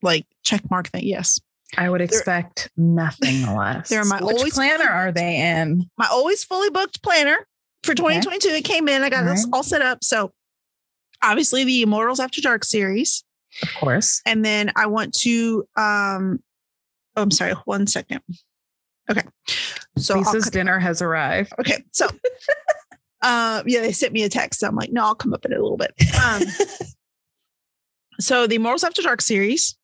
[0.02, 1.40] like check mark that yes.
[1.78, 3.90] I would expect nothing less.
[3.90, 5.90] They're my Which always- planner are they in?
[5.98, 7.38] My always fully booked planner
[7.84, 8.50] for 2022.
[8.50, 9.02] It came in.
[9.04, 9.52] I got All this right.
[9.54, 10.04] all set up.
[10.04, 10.32] So
[11.22, 13.24] obviously the Immortals After Dark series.
[13.62, 14.22] Of course.
[14.26, 16.40] And then I want to um
[17.16, 18.22] oh I'm sorry, one second.
[19.12, 19.22] Okay.
[19.98, 21.52] So Lisa's dinner has arrived.
[21.60, 21.84] okay.
[21.92, 22.08] So
[23.22, 24.60] uh yeah, they sent me a text.
[24.62, 25.94] So I'm like, no, I'll come up in a little bit.
[26.24, 26.44] Um
[28.20, 29.78] so the Immortals After Dark series.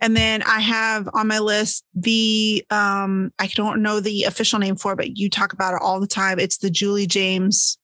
[0.00, 4.76] And then I have on my list the um I don't know the official name
[4.76, 6.38] for it, but you talk about it all the time.
[6.38, 7.78] It's the Julie James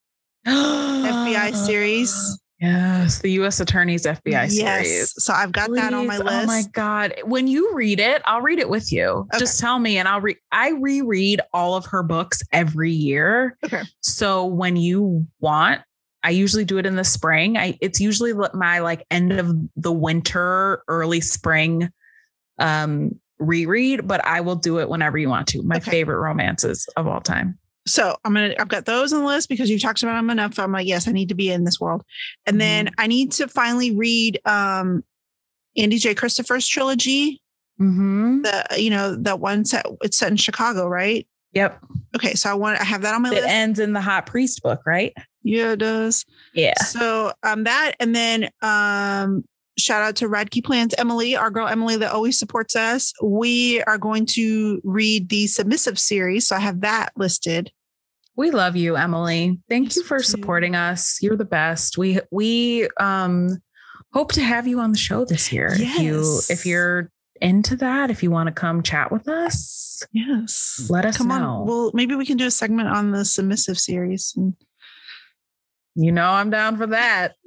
[0.45, 2.39] FBI series.
[2.59, 3.59] Yes, the U.S.
[3.59, 4.55] Attorney's FBI yes.
[4.55, 5.23] series.
[5.23, 6.43] So I've got that on my list.
[6.43, 7.13] Oh my god!
[7.25, 9.07] When you read it, I'll read it with you.
[9.07, 9.39] Okay.
[9.39, 10.37] Just tell me, and I'll read.
[10.53, 13.57] I reread all of her books every year.
[13.65, 13.81] Okay.
[13.99, 15.81] So when you want,
[16.23, 17.57] I usually do it in the spring.
[17.57, 21.91] I it's usually my like end of the winter, early spring,
[22.59, 24.07] um reread.
[24.07, 25.61] But I will do it whenever you want to.
[25.63, 25.91] My Okay.
[25.91, 27.57] favorite romances of all time.
[27.87, 30.57] So I'm gonna I've got those on the list because you've talked about them enough.
[30.57, 32.01] I'm like, yes, I need to be in this world.
[32.45, 35.03] And then I need to finally read um
[35.77, 36.15] Andie J.
[36.15, 37.41] Christopher's trilogy.
[37.79, 38.41] Mm-hmm.
[38.43, 41.27] The you know, that one set it's set in Chicago, right?
[41.53, 41.79] Yep.
[42.15, 43.47] Okay, so I want I have that on my It list.
[43.49, 45.13] ends in the Hot Priest book, right?
[45.43, 46.25] yeah, it does.
[46.53, 46.73] Yeah.
[46.81, 49.43] So um that and then um
[49.77, 53.13] shout out to Radke Plans Emily, our girl Emily that always supports us.
[53.21, 56.47] We are going to read the submissive series.
[56.47, 57.71] So I have that listed.
[58.37, 59.59] We love you, Emily.
[59.69, 61.19] Thank Yes, you for supporting us.
[61.21, 61.97] You're the best.
[61.97, 63.61] We we um
[64.13, 65.67] hope to have you on the show this year.
[65.71, 66.49] If you Yes.
[66.49, 67.11] if you're
[67.41, 70.87] into that, if you want to come chat with us, Yes.
[70.89, 71.35] let us Come know.
[71.61, 71.67] on.
[71.67, 74.33] Well, maybe we can do a segment on the submissive series.
[74.35, 74.53] And
[75.95, 77.35] you know I'm down for that.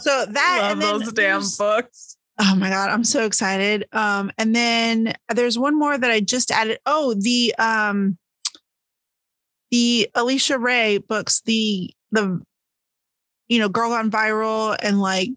[0.00, 2.16] so that love and those damn books.
[2.38, 3.86] Oh my god, I'm so excited.
[3.92, 6.78] Um, and then there's one more that I just added.
[6.86, 8.16] Oh, the um
[9.70, 12.40] the Alisha Rai books, the the
[13.48, 15.30] you know, Girl Gone Viral and like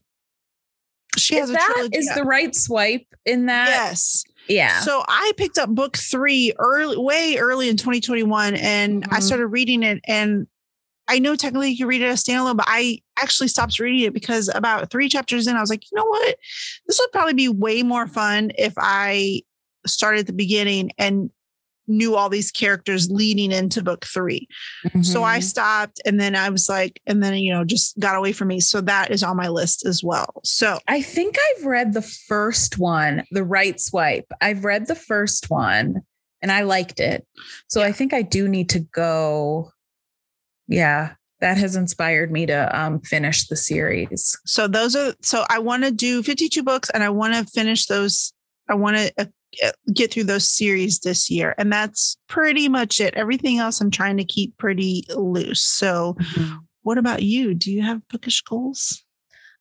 [1.18, 1.98] she has Is a that trilogy.
[1.98, 3.68] is the right swipe in that?
[3.68, 4.24] yes.
[4.48, 4.80] Yeah.
[4.82, 9.24] So I picked up book three early, way early in 2021, and I Mhm.
[9.24, 10.02] started reading it.
[10.06, 10.48] And
[11.08, 14.14] I know technically you can read it as standalone, but I actually stopped reading it
[14.14, 16.38] because about three chapters in, I was like, you know what?
[16.88, 19.41] This would probably be way more fun if I
[19.86, 21.30] started at the beginning and
[21.86, 24.47] knew all these characters leading into book three.
[25.01, 25.43] So I Mhm.
[25.43, 28.62] stopped, and then I was like, and then you know, just got away from me.
[28.62, 30.39] So that is on my list as well.
[30.45, 34.32] So I think I've read the first one, the right swipe.
[34.39, 36.04] I've read the first one
[36.41, 37.28] and I liked it.
[37.68, 39.70] So I think I do need to go.
[40.68, 44.38] Yeah, that has inspired me to um, finish the series.
[44.45, 47.86] so those are so i want to do 52 books and i want to finish
[47.88, 48.32] those
[48.70, 49.26] i want to uh,
[49.64, 51.53] uh, get through those series this year.
[51.59, 53.14] And that's pretty much it.
[53.14, 55.61] Everything else i'm trying to keep pretty loose.
[55.61, 56.16] So
[56.82, 57.53] what about you?
[57.53, 59.03] Do you have bookish goals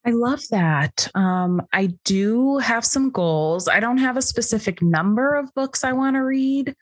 [0.05, 1.09] I love that.
[1.14, 3.68] Um, I do have some goals.
[3.68, 6.74] I don't have a specific number of books I want to read,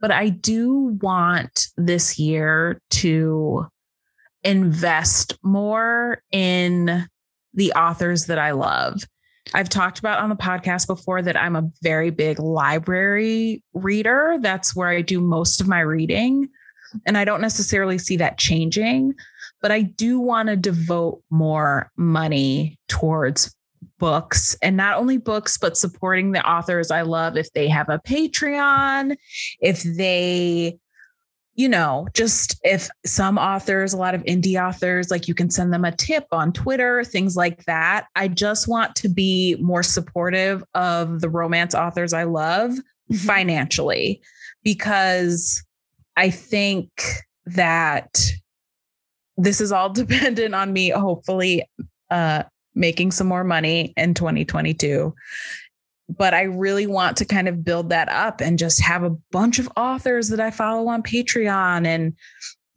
[0.00, 3.66] but I do want this year to
[4.42, 7.06] invest more in
[7.54, 9.04] the authors that I love.
[9.52, 14.38] I've talked about on the podcast before that I'm a very big library reader.
[14.40, 16.48] That's where I do most of my reading.
[17.06, 19.14] And I don't necessarily see that changing,
[19.64, 23.56] but I do want to devote more money towards
[23.98, 27.38] books and not only books, but supporting the authors I love.
[27.38, 29.16] If they have a Patreon,
[29.60, 30.76] if they,
[31.54, 35.72] you know, just if some authors, a lot of indie authors, like you can send
[35.72, 38.08] them a tip on Twitter, things like that.
[38.16, 43.14] I just want to be more supportive of the romance authors I love mm-hmm.
[43.14, 44.20] financially
[44.62, 45.64] because
[46.18, 46.90] I think
[47.46, 48.30] that
[49.36, 51.64] this is all dependent on me hopefully
[52.10, 52.42] uh
[52.74, 55.14] making some more money in 2022
[56.08, 59.58] but I really want to kind of build that up and just have a bunch
[59.58, 62.14] of authors that I follow on Patreon and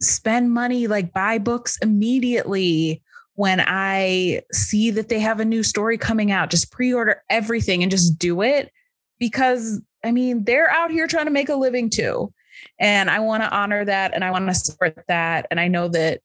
[0.02, 3.02] spend money like buy books immediately
[3.36, 6.50] when I see that they have a new story coming out.
[6.50, 8.72] Just pre-order everything and just do it
[9.20, 12.34] because I mean they're out here trying to make a living too.
[12.80, 15.48] And I want to honor that and I want to support that.
[15.52, 16.22] And I know that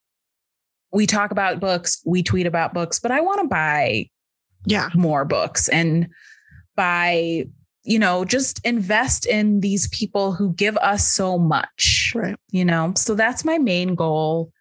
[0.92, 4.08] we talk about books, we tweet about books, but I want to buy
[4.64, 6.08] yeah more books and
[6.76, 7.44] buy,
[7.82, 12.92] you know, just invest in these people who give us so much, right you know.
[12.96, 14.52] So that's my main goal,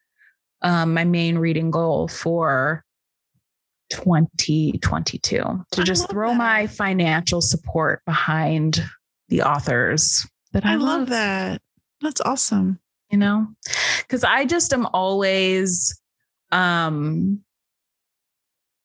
[0.62, 2.84] um, my main reading goal for
[3.90, 6.38] 2022 to I just throw that.
[6.38, 8.84] my financial support behind
[9.28, 11.62] the authors that I, I love that.
[12.02, 12.80] That's awesome.
[13.12, 13.48] you know
[14.00, 16.01] because i just am always
[16.52, 17.40] um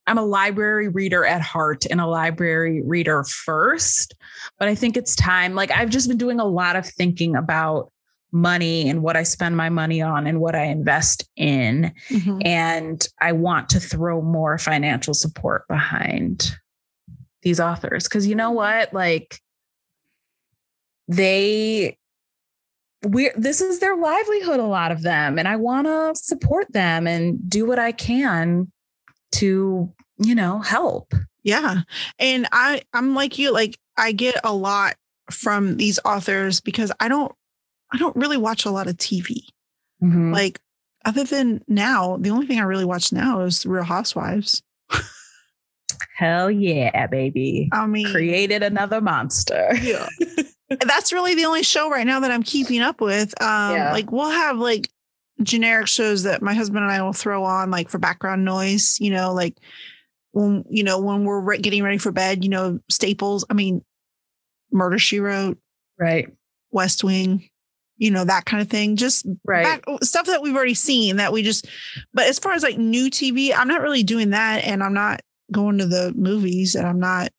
[0.07, 4.14] i'm a library reader at heart and a library reader first
[4.59, 7.91] but i think it's time like i've just been doing a lot of thinking about
[8.33, 12.43] money and what i spend my money on and what i invest in Mhm.
[12.45, 16.57] and i want to throw more financial support behind
[17.43, 19.41] these authors because you know what like
[21.09, 21.97] they
[23.07, 27.07] we this is their livelihood a lot of them and i want to support them
[27.07, 28.71] and do what i can
[29.33, 31.83] to you know help Yeah.
[32.19, 34.95] And I I'm like you like I get a lot
[35.31, 37.31] from these authors because I don't
[37.93, 39.43] I don't really watch a lot of TV.
[40.03, 40.33] Mhm.
[40.33, 40.59] Like
[41.05, 44.63] other than now, the only thing I really watch now is Real Housewives.
[46.17, 50.09] hell yeah baby I mean, created another monster yeah.
[50.69, 53.41] That's really the only show right now that I'm keeping up with.
[53.41, 53.93] Um Yeah.
[53.93, 54.91] like we'll have like
[55.43, 59.11] generic shows that my husband and I will throw on like for background noise, you
[59.11, 59.57] know, like
[60.33, 63.83] when you know when we're re- getting ready for bed, you know, staples, I mean
[64.73, 65.59] Murder She Wrote,
[65.99, 66.29] right
[66.73, 67.49] West Wing,
[67.97, 68.97] you know, that kind of thing.
[68.97, 71.67] Just right back, stuff that we've already seen that we just,
[72.12, 74.64] but as far as like new TV, I'm not really doing that.
[74.64, 75.21] And I'm not
[75.53, 77.31] going to the movies and I'm not.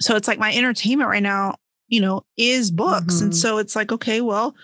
[0.00, 1.56] So it's like my entertainment right now,
[1.94, 3.20] you know, is books.
[3.20, 3.36] And Mhm.
[3.36, 4.56] so it's like, okay, well,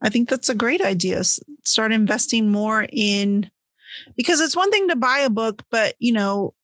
[0.00, 1.22] I think that's a great idea.
[1.64, 3.50] Start investing more in,
[4.16, 6.54] because it's one thing to buy a book, but you know,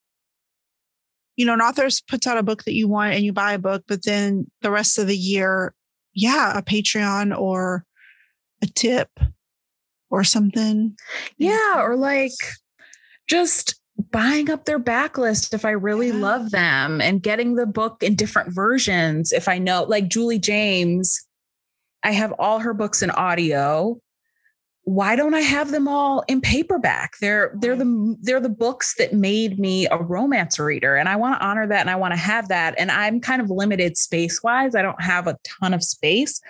[1.36, 3.58] you know, an author puts out a book that you want and you buy a
[3.58, 5.74] book, but then the rest of the year,
[6.14, 7.84] yeah, a Patreon or
[8.62, 9.10] a tip
[10.08, 10.96] or something.
[11.36, 12.38] yeah or like
[13.28, 13.78] just
[14.16, 16.14] buying up their backlist if i really Yeah.
[16.14, 21.26] love them and getting the book in different versions if i know like julie james
[22.02, 24.00] i have all her books in audio.
[24.84, 27.14] Why don't i have them all in paperback?
[27.20, 31.38] They're they're the they're the books that made me a romance reader and i want
[31.38, 34.42] to honor that and i want to have that and i'm kind of limited space
[34.44, 36.40] wise i don't have a ton of space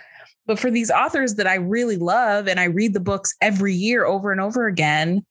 [0.44, 4.04] but for these authors that i really love and i read the books every year
[4.04, 5.24] over and over again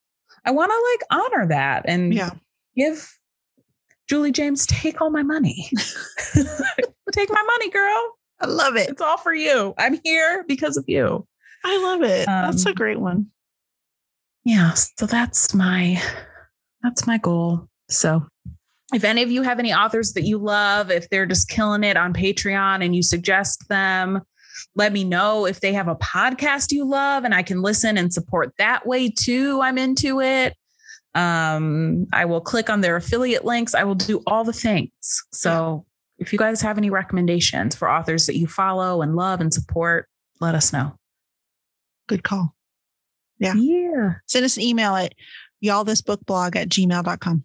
[0.45, 2.31] i want to like honor that and Yeah.
[2.75, 3.09] give
[4.09, 5.69] julie james take all my money
[7.11, 8.89] take my money girl I love it.
[8.89, 11.27] it's all for you i'm here because of you
[11.67, 12.27] I love it.
[12.27, 13.27] that's a Um, great one.
[14.43, 16.01] yeah so that's my
[16.83, 18.25] that's my goal so
[18.93, 21.97] if any of you have any authors that you love if they're just killing it
[21.97, 24.21] on patreon and you suggest them
[24.75, 28.13] let me know if they have a podcast you love and i can listen and
[28.13, 30.55] support that way too i'm into it
[31.13, 35.85] um i will click on their affiliate links i will do all the things so
[36.17, 40.07] if you guys have any recommendations for authors that you follow and love and support
[40.39, 40.97] let us know
[42.07, 42.55] Good call.
[43.39, 43.53] Yeah.
[43.55, 45.13] yeah Send us an email at
[45.59, 47.43] y'all this book blog at gmail.com.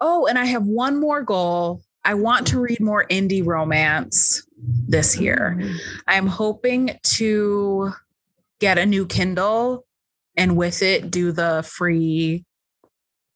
[0.00, 1.82] Oh, and I have one more goal.
[2.04, 4.46] I want to read more indie romance
[4.86, 5.60] this year.
[6.06, 7.92] I'm hoping to
[8.60, 9.84] get a new Kindle
[10.36, 12.44] and with it do the free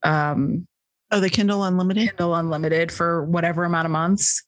[0.03, 0.67] um
[1.13, 2.09] Oh, the Kindle Unlimited.
[2.09, 4.43] Kindle Unlimited for whatever amount of months.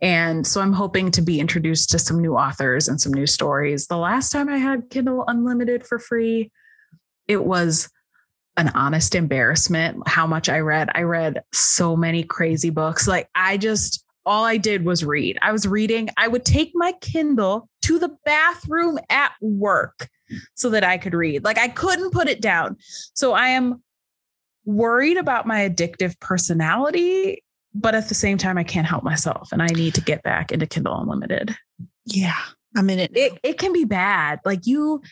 [0.00, 3.88] And so I'm hoping to be introduced to some new authors and some new stories.
[3.88, 6.52] The last time I had Kindle Unlimited for free,
[7.26, 7.90] it was
[8.56, 10.88] an honest embarrassment how much I read.
[10.94, 13.08] I read so many crazy books.
[13.08, 15.38] Like I just all I did was read.
[15.42, 16.08] I was reading.
[16.16, 20.08] I would take my Kindle to the bathroom at work
[20.54, 21.44] so that I could read.
[21.44, 22.76] Like I couldn't put it down.
[23.12, 23.82] So I am
[24.64, 27.42] worried about my addictive personality,
[27.74, 30.52] but at the same time, I can't help myself and I need to get back
[30.52, 31.54] into Kindle Unlimited.
[32.06, 32.40] Yeah.
[32.76, 33.12] I'm in it.
[33.12, 33.20] now.
[33.20, 34.40] It, it can be bad.
[34.44, 35.02] Like you,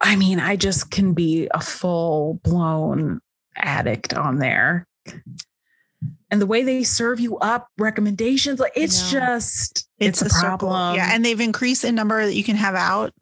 [0.00, 3.20] I mean, I just can be a full blown
[3.56, 4.86] addict on there.
[6.30, 9.20] And the way they serve you up recommendations, like it's know.
[9.20, 10.68] just, it's, it's, a, a, circle.
[10.68, 10.94] problem.
[10.96, 11.10] Yeah.
[11.12, 13.12] And they've increased the number that you can have out.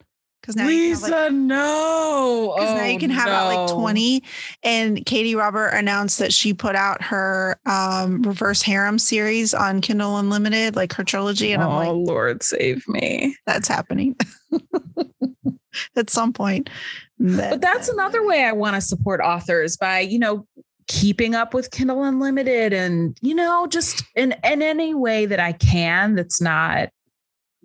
[0.41, 2.55] Because now, like, Lisa, no.
[2.57, 3.81] because now Oh, you can have out like no.
[3.81, 4.23] 20
[4.63, 10.17] and Katee Robert announced that she put out her um reverse harem series on kindle
[10.17, 13.37] unlimited like her trilogy and i'm oh, like Lord, save me.
[13.47, 14.17] that's happening
[15.97, 16.71] at some point
[17.19, 20.47] That- But that's another way I want to support authors by, you know,
[20.87, 25.53] keeping up with Kindle Unlimited and, you know, just in, in any way that I
[25.53, 26.89] can that's not,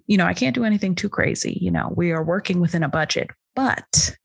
[0.07, 1.57] you know, I can't do anything too crazy.
[1.61, 4.17] You know, we are working within a budget, but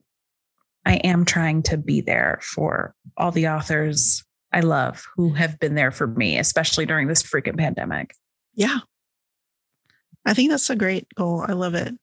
[0.84, 5.74] I am trying to be there for all the authors I love who have been
[5.76, 8.14] there for me, especially during this freaking pandemic.
[8.54, 8.78] Yeah.
[10.24, 11.44] I think that's a great goal.
[11.46, 11.94] I love it.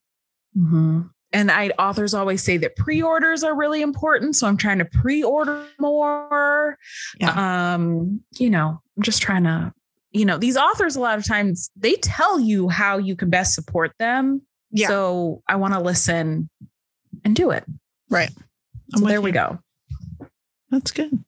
[0.58, 1.02] Mm-hmm.
[1.34, 4.36] And I authors always say that pre-orders are really important.
[4.36, 6.78] So I'm trying to pre-order more.
[7.20, 7.74] Yeah.
[7.74, 9.74] Um, you know, I'm just trying to,
[10.12, 13.54] you know, these authors a lot of times they tell you how you can best
[13.54, 14.42] support them.
[14.72, 14.88] Yeah.
[14.88, 16.50] So I want to listen
[17.26, 17.66] and do it.
[18.10, 18.32] Right.
[18.96, 19.22] So there you.
[19.22, 19.60] we go.
[20.70, 21.24] That's good.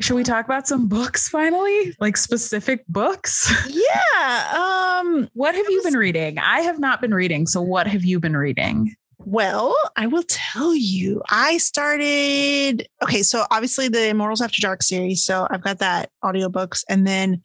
[0.00, 1.94] Should we talk about some books finally?
[2.00, 3.52] Like specific books?
[3.68, 5.00] Yeah.
[5.00, 6.38] Um what have was, you been reading?
[6.38, 7.46] I have not been reading.
[7.46, 8.94] So what have you been reading?
[9.28, 11.20] Well, I will tell you.
[11.28, 16.84] I started Okay, so obviously the Immortals After Dark series, so I've got that audiobooks
[16.88, 17.42] and then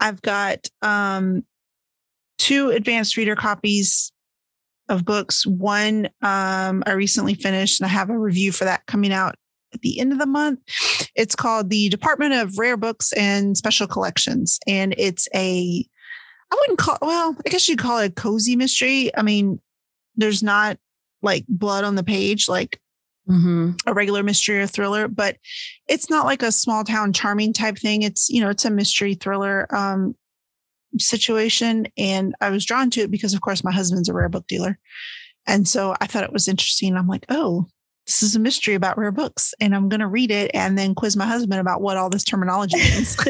[0.00, 1.44] I've got um
[2.38, 4.10] two advanced reader copies
[4.88, 5.46] of books.
[5.46, 9.36] One um I recently finished and I have a review for that coming out
[9.72, 10.58] at the end of the month.
[11.14, 14.58] It's called the Department of Rare Books and Special Collections.
[14.66, 15.86] And it's a,
[16.50, 19.16] I wouldn't call, well, I guess you'd call it a cozy mystery.
[19.16, 19.60] I mean,
[20.16, 20.76] there's not
[21.22, 22.80] like blood on the page, like
[23.28, 23.72] mm-hmm.
[23.86, 25.36] a regular mystery or thriller, but
[25.88, 28.02] it's not like a small town charming type thing.
[28.02, 30.14] It's, you know, it's a mystery thriller um,
[30.98, 31.86] situation.
[31.96, 34.78] And I was drawn to it because, of course, my husband's a rare book dealer.
[35.46, 36.96] And so I thought it was interesting.
[36.96, 37.66] I'm like, oh,
[38.06, 40.94] this is a mystery about rare books and i'm going to read it and then
[40.94, 43.16] quiz my husband about what all this terminology means.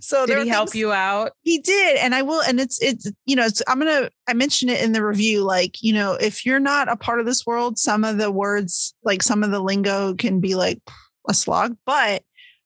[0.00, 1.32] So did he help you out?
[1.42, 4.70] He did and i will and it's it's you know it's i'm gonna i mentioned
[4.70, 7.78] it in the review like you know if you're not a part of this world
[7.78, 10.80] some of the words like some of the lingo can be like
[11.28, 12.22] a slog but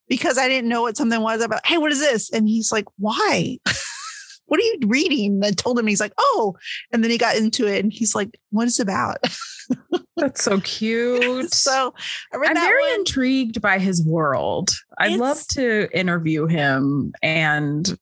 [0.09, 2.31] because i didn't know what something was about hey what is this?
[2.31, 3.59] And he's like why
[4.47, 5.35] what are you reading?
[5.35, 6.55] And I told him, he's like, oh,
[6.93, 9.19] and then he got into it and he's like, what is it about?
[10.17, 11.53] That's so cute.
[11.53, 11.95] so
[12.33, 13.01] I am very one.
[13.01, 14.71] intrigued by his world.
[14.99, 17.99] I'd love to interview him and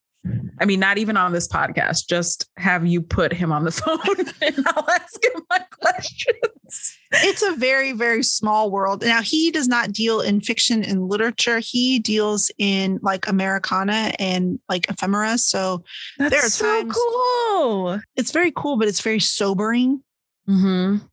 [0.60, 3.98] I mean, not even on this podcast, just have you put him on the phone
[4.40, 6.96] and I'll ask him my questions.
[7.10, 9.02] It's a very, very small world.
[9.02, 11.58] Now, he does not deal in fiction and literature.
[11.58, 15.38] He deals in like Americana and like ephemera.
[15.38, 15.82] So
[16.18, 18.00] That's there are so times, cool.
[18.14, 20.02] It's very cool, but it's very sobering.
[20.48, 21.04] Mm-hmm.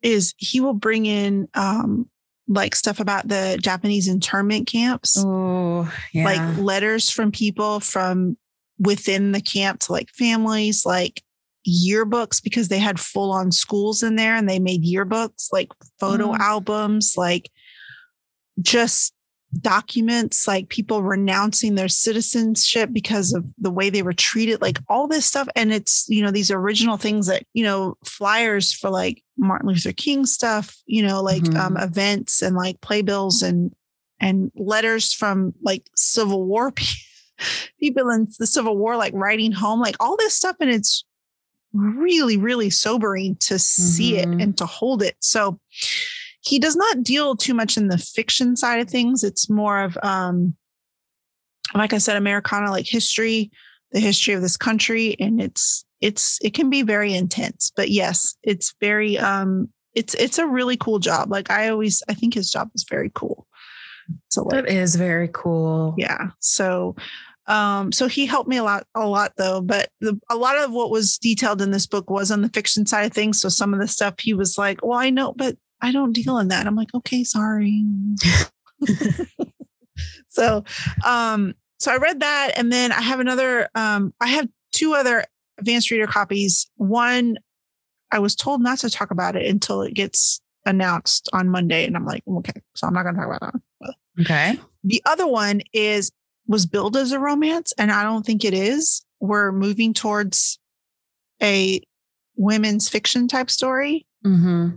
[0.00, 2.08] Is he will bring in um
[2.48, 5.16] like stuff about the Japanese internment camps.
[5.18, 6.24] Oh, yeah.
[6.24, 8.36] Like letters from people from
[8.78, 11.22] within the camp to like families, like
[11.68, 15.68] yearbooks because they had full on schools in there and they made yearbooks, like
[16.00, 16.38] photo mm.
[16.38, 17.50] albums, like
[18.60, 19.12] just
[19.56, 25.08] documents like people renouncing their citizenship because of the way they were treated like all
[25.08, 29.22] this stuff and it's you know these original things that you know flyers for like
[29.38, 31.76] martin luther king stuff you know like um, mm-hmm.
[31.76, 33.72] um events and like playbills and
[34.20, 36.70] and letters from like civil war
[37.80, 41.04] people in the civil war like writing home like all this stuff and it's
[41.72, 44.34] really really sobering to see mm-hmm.
[44.34, 45.58] it and to hold it so
[46.48, 49.22] he does not deal too much in the fiction side of things.
[49.22, 50.56] It's more of, um,
[51.74, 53.50] like I said, Americana, like history,
[53.92, 57.70] the history of this country, and it's it's it can be very intense.
[57.76, 61.30] But yes, it's very um, it's it's a really cool job.
[61.30, 63.46] Like I always, I think his job is very cool.
[64.30, 65.94] So like, that is very cool.
[65.98, 66.30] Yeah.
[66.38, 66.96] So
[67.46, 69.60] um, so he helped me a lot, a lot though.
[69.60, 72.86] But the, a lot of what was detailed in this book was on the fiction
[72.86, 73.38] side of things.
[73.38, 76.38] So some of the stuff he was like, "Well, I know, but I don't deal
[76.38, 76.66] in that.
[76.66, 77.84] I'm like, okay, sorry.
[80.28, 80.64] so,
[81.04, 83.68] um, so I read that, and then I have another.
[83.74, 85.24] Um, I have two other
[85.58, 86.70] advanced reader copies.
[86.76, 87.38] One,
[88.10, 91.96] I was told not to talk about it until it gets announced on Monday, and
[91.96, 93.94] I'm like, okay, so I'm not going to talk about that.
[94.20, 94.58] Okay.
[94.84, 96.10] The other one is
[96.46, 99.04] was billed as a romance, and I don't think it is.
[99.20, 100.58] We're moving towards
[101.42, 101.80] a
[102.36, 104.06] women's fiction type story.
[104.24, 104.76] Mm-hmm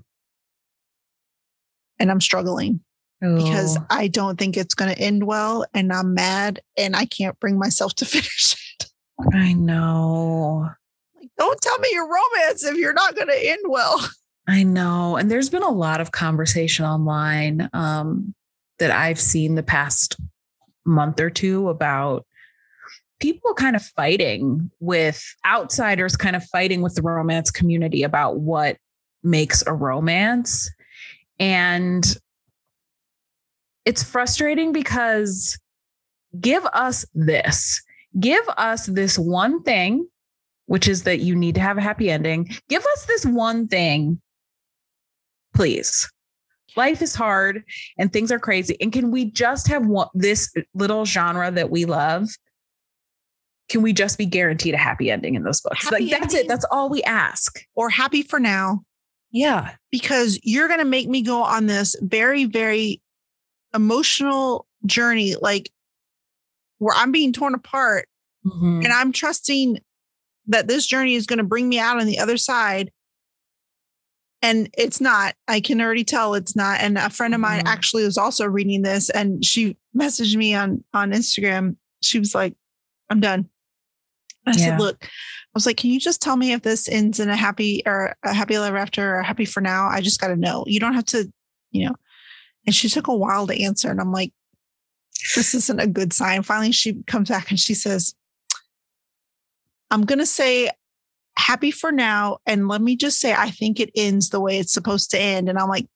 [2.02, 2.82] and I'm struggling
[3.24, 3.38] Ooh.
[3.38, 7.40] because I don't think it's going to end well and I'm mad and I can't
[7.40, 8.88] bring myself to finish it.
[9.34, 10.68] I know.
[11.16, 14.06] Like, don't tell me your romance if you're not going to end well.
[14.48, 15.16] I know.
[15.16, 18.34] And there's been a lot of conversation online um,
[18.80, 20.18] that I've seen the past
[20.84, 22.26] month or two about
[23.20, 28.78] people kind of fighting with outsiders, kind of fighting with the romance community about what
[29.24, 30.70] makes a romance.
[31.42, 32.06] And
[33.84, 35.58] it's frustrating because
[36.40, 37.82] give us this,
[38.20, 40.08] give us this one thing,
[40.68, 42.48] which is that you need to have a happy ending.
[42.70, 44.22] Give us this one thing,
[45.56, 46.08] please.
[46.78, 47.64] life is hard
[47.98, 48.78] and things are crazy.
[48.80, 52.30] And can we just have one, this little genre that we love?
[53.70, 55.86] Can we just be guaranteed a happy ending in those books?
[55.86, 56.46] Happy like that's ending?
[56.46, 56.48] it.
[56.48, 57.64] That's all we ask.
[57.76, 58.84] Or happy for now,
[59.32, 59.76] Yeah.
[59.92, 63.02] because you're going to make me go on this very, very
[63.74, 65.70] emotional journey, like
[66.80, 68.08] where I'm being torn apart
[68.46, 68.84] Mhm.
[68.84, 69.80] and I'm trusting
[70.48, 72.92] that this journey is going to bring me out on the other side.
[74.42, 75.36] And it's not.
[75.48, 76.80] I can already tell it's not.
[76.82, 77.68] And a friend of mine Mhm.
[77.68, 81.76] actually was also reading this, and she messaged me on on Instagram.
[82.02, 82.56] She was like,
[83.12, 83.51] "I'm done."
[84.46, 84.58] I Yeah.
[84.58, 85.08] said, "Look," I
[85.54, 88.34] was like, "Can you just tell me if this ends in a happy or a
[88.34, 89.88] happy ever after or happy for now?
[89.88, 90.64] I just got to know.
[90.68, 91.32] You don't have to,
[91.72, 91.96] you know."
[92.66, 94.34] And she took a while to answer, and I'm like,
[95.36, 98.16] "This isn't a good sign." Finally, she comes back and she says,
[99.92, 100.70] I'm going to say
[101.38, 102.38] happy for now.
[102.46, 105.50] And let me just say, I think it ends the way it's supposed to end.
[105.50, 105.88] And I'm like,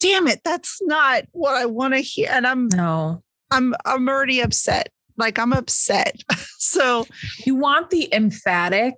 [0.00, 2.28] damn it, that's not what I want to hear.
[2.30, 3.22] And I'm, No.
[3.50, 4.90] I'm, I'm already upset.
[5.18, 6.16] Like I'm upset.
[6.58, 7.06] so
[7.44, 8.94] You want the emphatic.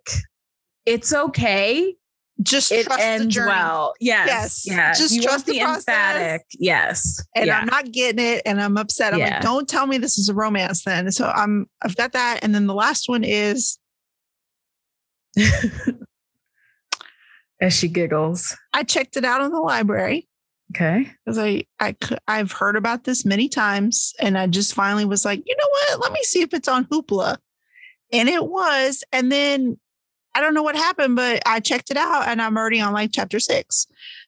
[0.87, 1.95] It's okay.
[2.43, 3.49] just It trust the ends journey.
[3.51, 3.95] well.
[4.01, 4.27] Yes.
[4.29, 4.65] Yes.
[4.67, 4.93] Yeah.
[4.93, 5.89] Just you trust the the, process.
[5.89, 6.43] emphatic.
[6.59, 7.23] Yes.
[7.35, 7.59] And yeah.
[7.59, 8.43] I'm not getting it.
[8.47, 9.13] And I'm upset.
[9.13, 9.35] I'm Yeah.
[9.35, 11.11] like, don't tell me this is a romance then.
[11.13, 12.41] So I'm, I've got that.
[12.43, 13.79] And then the last one is
[17.61, 18.57] As she giggles.
[18.73, 20.27] I checked it out in the library.
[20.73, 21.11] Okay.
[21.25, 21.97] because I I
[22.29, 26.01] I've heard about this many times, and I just finally was like, you know what?
[26.01, 27.39] Let me see if it's on Hoopla,
[28.13, 29.03] and it was.
[29.13, 29.79] And then
[30.35, 33.11] I don't know what happened, but I checked it out, and I'm already on like
[33.13, 33.87] chapter six.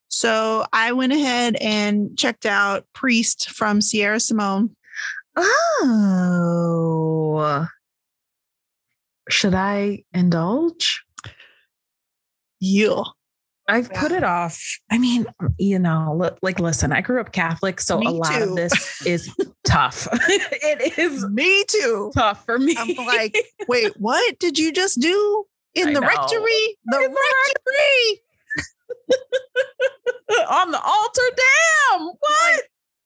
[0.09, 4.75] So I went ahead and checked out Priest from Sierra Simone.
[5.37, 6.53] Oh.
[9.29, 11.03] Should I indulge?
[12.59, 13.03] Yeah,
[13.67, 14.61] I've put it off.
[14.91, 15.25] I mean,
[15.57, 18.43] you know, li- like, listen, I grew up Catholic, so Me a lot too.
[18.49, 19.33] of this is
[19.63, 20.07] tough.
[20.13, 22.11] it is me too.
[22.13, 22.75] tough for me.
[22.77, 23.35] I'm like,
[23.67, 25.45] wait, what did you just do
[25.75, 26.07] in I the know.
[26.07, 26.77] rectory?
[26.85, 27.17] The In the
[27.49, 28.21] rectory.
[30.49, 31.21] on the altar.
[31.35, 32.01] Damn.
[32.07, 32.61] What?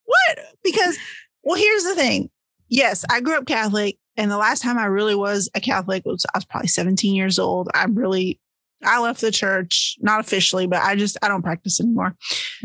[0.05, 0.39] what?
[0.63, 0.97] Because,
[1.43, 2.29] well, here's the thing.
[2.69, 6.25] Yes, I grew up Catholic, and the last time I really was a Catholic was
[6.33, 7.69] I was probably 17 years old.
[7.73, 8.39] I'm really,
[8.84, 12.15] I left the church, not officially, but I just I don't practice anymore.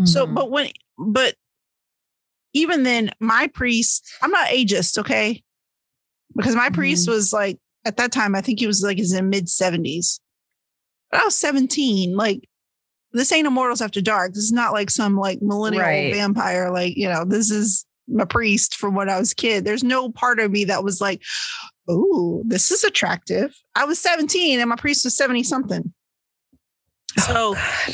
[0.05, 0.35] So, Mhm.
[0.35, 1.35] but when, but
[2.55, 5.43] even then, my priest, I'm not ageist, okay?
[6.37, 9.47] Because my priest was like at that time, I think he was like his mid
[9.49, 10.21] 70s.
[11.11, 12.15] But I was 17.
[12.15, 12.49] Like,
[13.13, 14.33] this ain't Immortals After Dark.
[14.35, 16.13] This is not like some like millennial Right.
[16.13, 16.71] vampire.
[16.71, 19.65] Like, you know, this is my priest from when I was a kid.
[19.65, 21.23] There's no part of me that was like,
[21.89, 23.55] oh, this is attractive.
[23.75, 25.93] I was 17 and my priest was 70 something.
[27.19, 27.93] Oh, so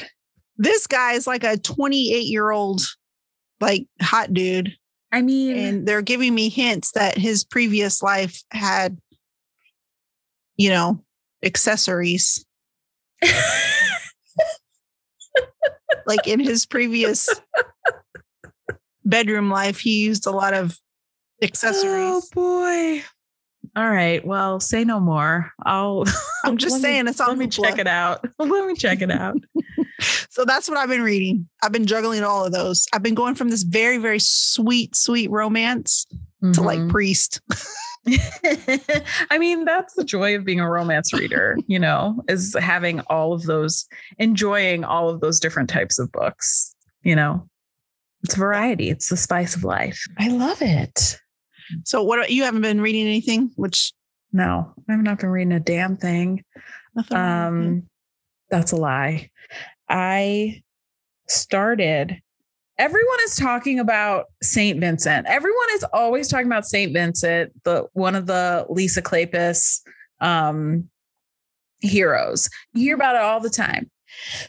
[0.57, 2.83] this guy is like a 28 year old,
[3.61, 4.75] like hot dude.
[5.11, 8.99] I mean, And they're giving me hints that his previous life had,
[10.57, 11.03] you know,
[11.43, 12.45] accessories.
[16.09, 17.29] Like in his previous
[19.05, 20.79] bedroom life, he used a lot of
[21.43, 21.85] oh, accessories.
[21.95, 23.05] oh boy.
[23.77, 24.25] All right.
[24.27, 25.53] Well, say no more.
[25.65, 26.05] I'll.
[26.45, 28.25] I'm just let me- saying it's on Let me check it out.
[28.39, 29.37] Let me check it out.
[30.31, 31.49] So that's what I've been reading.
[31.65, 32.87] I've been juggling all of those.
[32.93, 36.07] I've been going from this very, very sweet, sweet romance
[36.53, 36.91] to like Mhm.
[36.91, 37.41] priest.
[38.07, 43.33] I mean, that's the joy of being a romance reader, you know, is having all
[43.33, 43.87] of those,
[44.19, 47.49] enjoying all of those different types of books, you know.
[48.23, 50.01] It's variety, it's the spice of life.
[50.19, 51.19] I love it.
[51.85, 53.93] So what you haven't been reading anything, which
[54.33, 56.45] No, I've not been reading a damn thing.
[56.95, 57.77] nothing wrong with it.
[57.79, 57.83] Um,
[58.51, 59.31] that's a lie.
[59.89, 60.63] I
[61.29, 62.21] started.
[62.79, 65.27] Everyone is talking about Saint Vincent.
[65.27, 69.81] Everyone is always talking about Saint Vincent, the one of the Lisa Kleypas
[70.21, 70.89] um,
[71.81, 72.49] heroes.
[72.75, 73.91] You hear about it all the time.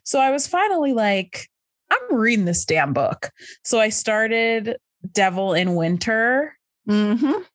[0.04, 1.48] So I was finally like,
[1.92, 3.32] I'm reading this damn book.
[3.64, 4.78] So I started
[5.12, 6.56] Devil in Winter.
[6.90, 7.46] Mhm.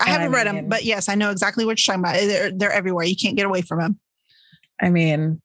[0.00, 2.26] I haven't I read them, but yes, I know exactly what you're talking about.
[2.26, 3.04] They're, they're everywhere.
[3.04, 4.00] You can't get away from them.
[4.80, 5.40] I mean,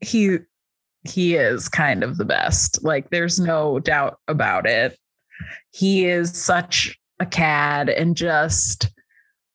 [0.00, 0.38] he
[1.04, 2.84] he is kind of the best.
[2.84, 4.96] Like there's no doubt about it.
[5.72, 8.90] He is such a cad and just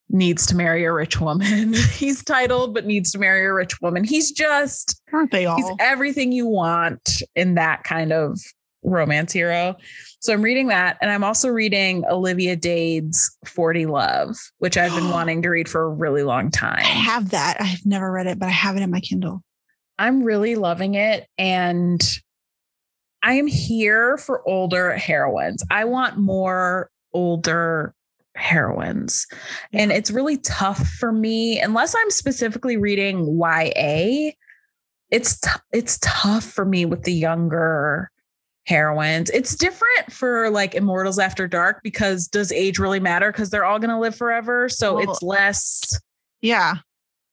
[0.10, 1.74] needs to marry a rich woman.
[1.94, 4.04] he's titled but needs to marry a rich woman.
[4.04, 5.58] He's just Aren't they all?
[5.58, 8.40] he's everything you want in that kind of
[8.84, 9.76] romance hero.
[10.20, 15.10] So I'm reading that and I'm also reading Olivia Dade's 40 Love, which I've been
[15.12, 16.80] wanting to read for a really long time.
[16.80, 17.58] I have that.
[17.60, 19.44] I have never read it, but I have it in my Kindle.
[20.00, 21.28] I'm really loving it.
[21.38, 22.02] And
[23.24, 25.64] I am here for older heroines.
[25.70, 27.94] I want more older
[28.36, 29.26] heroines.
[29.74, 34.32] And it's really tough for me unless I'm specifically reading YA.
[35.10, 38.12] It's t- it's tough for me with the younger
[38.68, 39.30] heroines.
[39.32, 43.80] It's different for like Immortals After Dark because does age really matter because they're all
[43.80, 46.00] going to live forever, so Well, it's less
[46.42, 46.76] Yeah.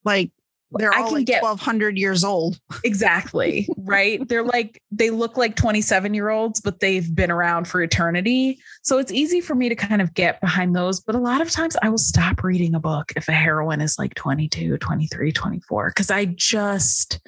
[0.05, 0.31] Like
[0.77, 2.59] they're I all can like get- 1200 years old.
[2.85, 3.69] Exactly.
[3.79, 4.27] right.
[4.29, 8.59] They're like, they look like 27 year olds, but they've been around for eternity.
[8.83, 11.01] So it's easy for me to kind of get behind those.
[11.01, 13.99] But a lot of times I will stop reading a book if a heroine is
[13.99, 17.21] like 22, 23, 24, because I just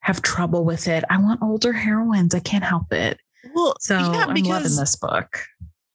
[0.00, 1.02] have trouble with it.
[1.10, 2.34] I want older heroines.
[2.34, 3.18] I can't help it.
[3.54, 5.40] Well, So yeah, I'm loving this book.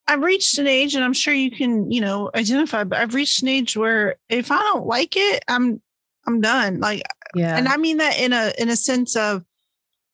[0.08, 2.82] I've reached an age, and I'm sure you can, you know, identify.
[2.84, 5.80] But I've reached an age where if I don't like it, I'm,
[6.26, 6.80] I'm done.
[6.80, 7.02] Like,
[7.34, 7.56] Yeah.
[7.56, 9.44] and I mean that in a in a sense of,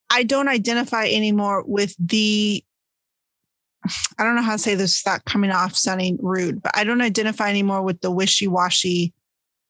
[0.09, 2.63] I don't identify anymore with the.
[4.19, 7.01] I don't know how to say this without coming off sounding rude, but I don't
[7.01, 9.13] identify anymore with the wishy washy.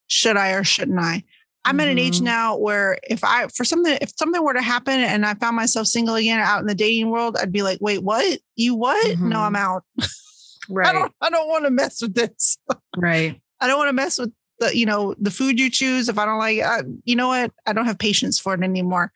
[0.07, 1.23] Should I or shouldn't I?
[1.68, 2.24] I'm at an age Mhm.
[2.24, 5.88] now where if I for something if something were to happen and I found myself
[5.88, 8.39] single again out in the dating world, I'd be like, wait, what?
[8.55, 9.20] You what?
[9.20, 9.41] No, Mhm.
[9.47, 9.84] I'm out.
[10.70, 10.88] right.
[10.88, 12.57] I don't I don't want to mess with this.
[12.95, 13.39] Right.
[13.59, 16.09] I don't want to mess with the you know the food you choose.
[16.09, 17.51] If I don't like, uh, you know what?
[17.65, 19.11] I don't have patience for it anymore.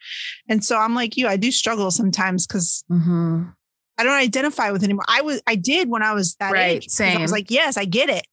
[0.49, 1.28] And so I'm like you.
[1.28, 3.43] I do struggle sometimes because hmm
[3.97, 5.06] I don't identify with anymore.
[5.08, 6.86] I was I did when I was that Right, age.
[6.88, 8.26] 'cause I was like, yes, I get it.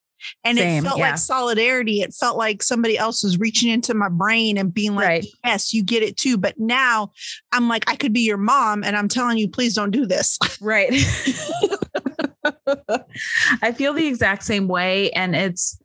[0.43, 1.09] And Same, it felt yeah.
[1.11, 2.01] like solidarity.
[2.01, 5.25] It felt like somebody else was reaching into my brain and being like, Right.
[5.43, 6.37] yes, you get it too.
[6.37, 7.11] But now
[7.51, 10.37] I'm like, I could be your mom and I'm telling you, please don't do this.
[10.61, 10.91] Right.
[13.61, 15.09] I feel the exact same way.
[15.11, 15.79] And it's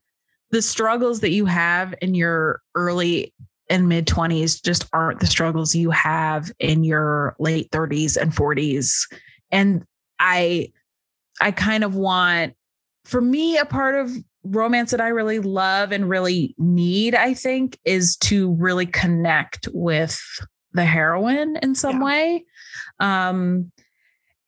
[0.51, 3.33] the struggles that you have in your early
[3.71, 9.09] and mid 20s just aren't the struggles you have in your late 30s and 40s.
[9.51, 9.85] And
[10.19, 10.73] I,
[11.41, 12.55] I kind of want,
[13.05, 14.11] for me, a part of
[14.45, 20.21] romance that I really love and really need, I think, is to really connect with
[20.73, 22.05] the heroine in some Yeah.
[22.05, 22.45] way.
[23.01, 23.71] Um,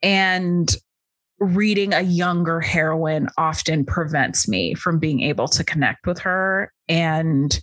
[0.03, 0.75] and
[1.39, 6.73] reading a younger heroine often prevents me from being able to connect with her.
[6.89, 7.59] And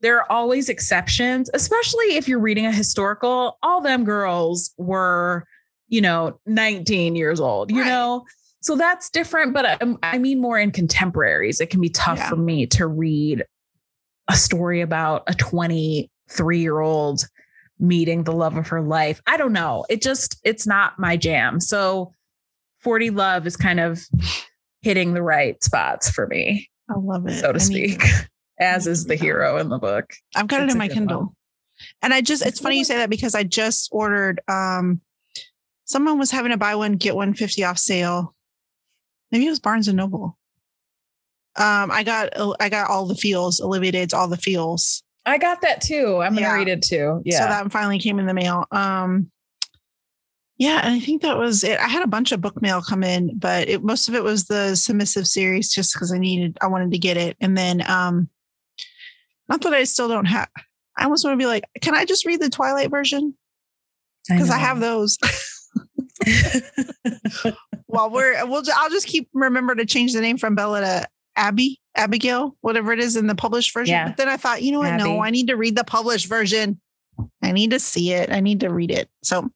[0.00, 3.58] there are always exceptions, especially if you're reading a historical.
[3.62, 5.44] All them girls were,
[5.88, 7.86] you know, 19 years old, you Right.
[7.88, 8.24] know?
[8.60, 9.54] So that's different.
[9.54, 12.28] But um, I mean, more in contemporaries, it can be tough Yeah.
[12.28, 13.44] for me to read
[14.28, 17.24] a story about a 23 year old
[17.78, 19.22] meeting the love of her life.
[19.26, 19.84] I don't know.
[19.88, 21.60] It just, it's not my jam.
[21.60, 22.12] So
[22.80, 24.00] 40 Love is kind of
[24.82, 27.38] hitting the right spots for me, I love it.
[27.40, 28.02] so to I speak,
[28.60, 30.12] as is the hero in the book.
[30.36, 31.06] I've got it in my good one.
[31.06, 31.34] Kindle.
[32.02, 35.00] And I just, it's funny you say that because I just ordered, um,
[35.84, 38.34] someone was having a buy one, get one 50 off sale.
[39.30, 40.36] Maybe it was Barnes and Noble.
[41.56, 45.02] Um, I got, I got all the feels, Olivia Dade's all the feels.
[45.26, 46.20] I got that too.
[46.22, 46.54] I'm going to Yeah.
[46.54, 47.20] read it too.
[47.24, 47.40] Yeah.
[47.40, 48.64] So that finally came in the mail.
[48.70, 49.30] Um,
[50.56, 51.78] yeah, and I think that was it.
[51.78, 54.46] I had a bunch of book mail come in, but it, most of it was
[54.46, 57.36] the submissive series, just because I needed, I wanted to get it.
[57.40, 58.28] And then, um,
[59.48, 60.48] not that I still don't have.
[60.96, 63.34] I almost want to be like, can I just read the Twilight version?
[64.28, 65.16] Because I, have those.
[67.86, 71.80] While we're, we'll, I'll just keep remember to change the name from Bella to Abby,
[71.94, 73.92] Abigail, whatever it is in the published version.
[73.92, 74.08] Yeah.
[74.08, 74.96] But then I thought, you know what?
[74.96, 76.80] No, I need to read the published version.
[77.42, 78.30] I need to see it.
[78.30, 79.08] I need to read it.
[79.22, 79.50] So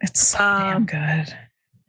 [0.00, 1.34] It's so Um, damn good.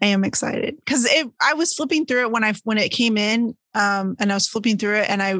[0.02, 1.28] I am excited because it.
[1.42, 4.48] I was flipping through it when I when it came in, um, and I was
[4.48, 5.36] flipping through it, and I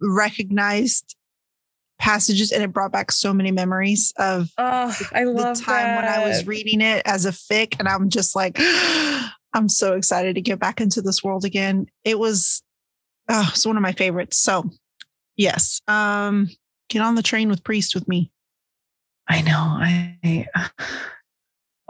[0.00, 1.14] recognized
[1.98, 5.96] passages, and it brought back so many memories of Oh, I love the love time
[5.96, 8.58] when I was reading it as a fic, and I'm just like,
[9.54, 11.86] I'm so excited to get back into this world again.
[12.04, 12.62] It was,
[13.28, 14.38] oh, it's one of my favorites.
[14.38, 14.70] So,
[15.36, 16.48] yes, um,
[16.88, 18.30] get on the train with Priest with me.
[19.28, 19.52] I know.
[19.80, 20.46] I.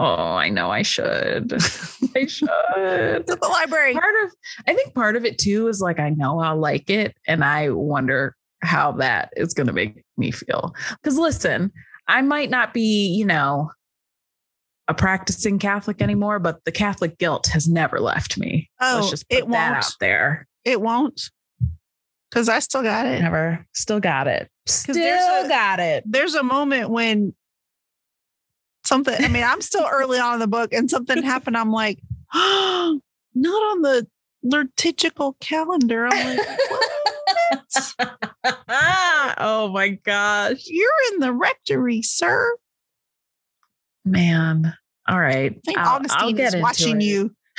[0.01, 0.71] Oh, I know.
[0.71, 1.53] I should.
[2.17, 2.49] I should.
[2.77, 3.95] It's at the library.
[3.95, 4.33] part of
[4.67, 7.71] I think part of it too is like I know I'll like it and I
[7.71, 10.75] wonder how that is going to make me feel.
[11.05, 11.73] Cuz listen,
[12.07, 13.71] I might not be, you know,
[14.89, 18.71] a practicing Catholic anymore, but the Catholic guilt has never left me.
[18.81, 19.85] Oh, Let's just put it that won't.
[19.85, 20.47] out there.
[20.65, 21.31] It won't,
[22.31, 23.21] because I still got it.
[23.21, 23.67] Never.
[23.75, 24.51] Still got it.
[24.67, 26.05] Still a- got it.
[26.07, 27.35] there's a moment when
[28.85, 31.99] something i mean i'm still early on in the book and something happened i'm like
[32.33, 32.99] oh
[33.35, 34.07] not on the
[34.43, 36.91] liturgical calendar i'm like what?
[39.39, 40.63] oh my gosh.
[40.67, 42.57] you're in the rectory sir
[44.05, 44.75] Man,
[45.07, 45.53] All right.
[45.55, 47.05] I think I'll- I'll Augustine get is watching it.
[47.05, 47.31] you.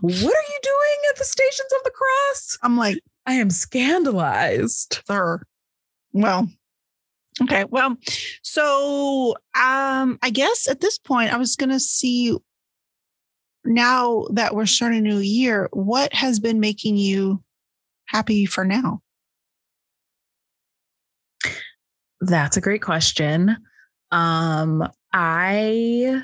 [0.00, 2.58] what are you doing at the Stations of the Cross?
[2.62, 5.00] I'm like, I am scandalized.
[5.06, 5.42] sir.
[6.12, 6.48] Well,
[7.42, 7.64] okay.
[7.68, 7.96] Well,
[8.42, 12.36] so um, I guess at this point, I was gonna see
[13.66, 17.42] now that we're starting a new year, what has been making you
[18.06, 19.02] happy for now?
[22.20, 23.56] That's a great question.
[24.10, 26.22] Um, I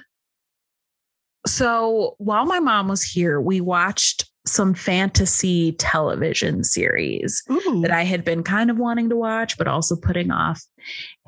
[1.47, 7.81] so while my mom was here, we watched some fantasy television series Ooh.
[7.83, 10.63] that I had been kind of wanting to watch, but also putting off.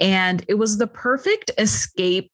[0.00, 2.32] And it was the perfect escape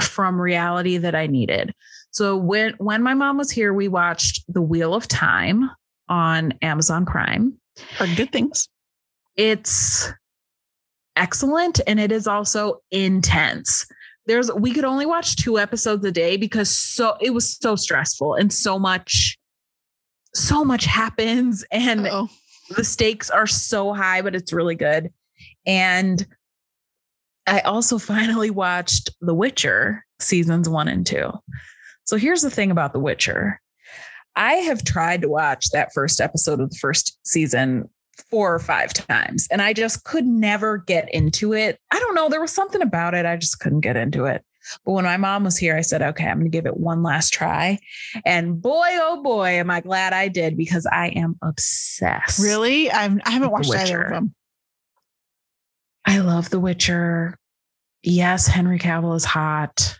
[0.00, 1.74] from reality that I needed.
[2.10, 5.70] So when when my mom was here, we watched The Wheel of Time
[6.08, 7.58] on Amazon Prime.
[7.96, 8.68] Heard good things.
[9.36, 10.10] It's
[11.16, 13.86] excellent and it is also intense.
[14.26, 18.34] There's we could only watch two episodes a day because so it was so stressful
[18.34, 19.38] and so much
[20.34, 22.28] so much happens and Oh,
[22.76, 25.12] the stakes are so high, but it's really good.
[25.66, 26.26] And
[27.46, 31.30] I also finally watched The Witcher seasons one and two.
[32.10, 33.60] So here's the thing about The Witcher
[34.34, 37.88] I have tried to watch that first episode of the first season
[38.28, 41.78] four or five times, and I just could never get into it.
[41.92, 42.28] I don't know.
[42.28, 43.26] There was something about it.
[43.26, 44.44] I just couldn't get into it.
[44.84, 47.04] But when my mom was here, I said, okay, I'm going to give it one
[47.04, 47.78] last try.
[48.26, 52.40] And boy, oh boy, am I glad I did because I am obsessed.
[52.40, 52.90] really?
[52.90, 54.34] I've, I haven't watched either of them.
[56.04, 57.38] I love The Witcher.
[58.02, 59.99] Yes, Henry Cavill is hot,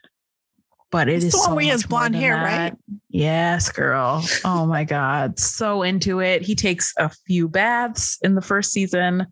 [0.91, 2.45] but it It's is the one so where he has blonde hair, that.
[2.45, 2.75] right?
[3.09, 4.25] Yes, girl.
[4.45, 5.39] Oh my God.
[5.39, 6.43] So into it.
[6.43, 9.27] He takes a few baths in the first season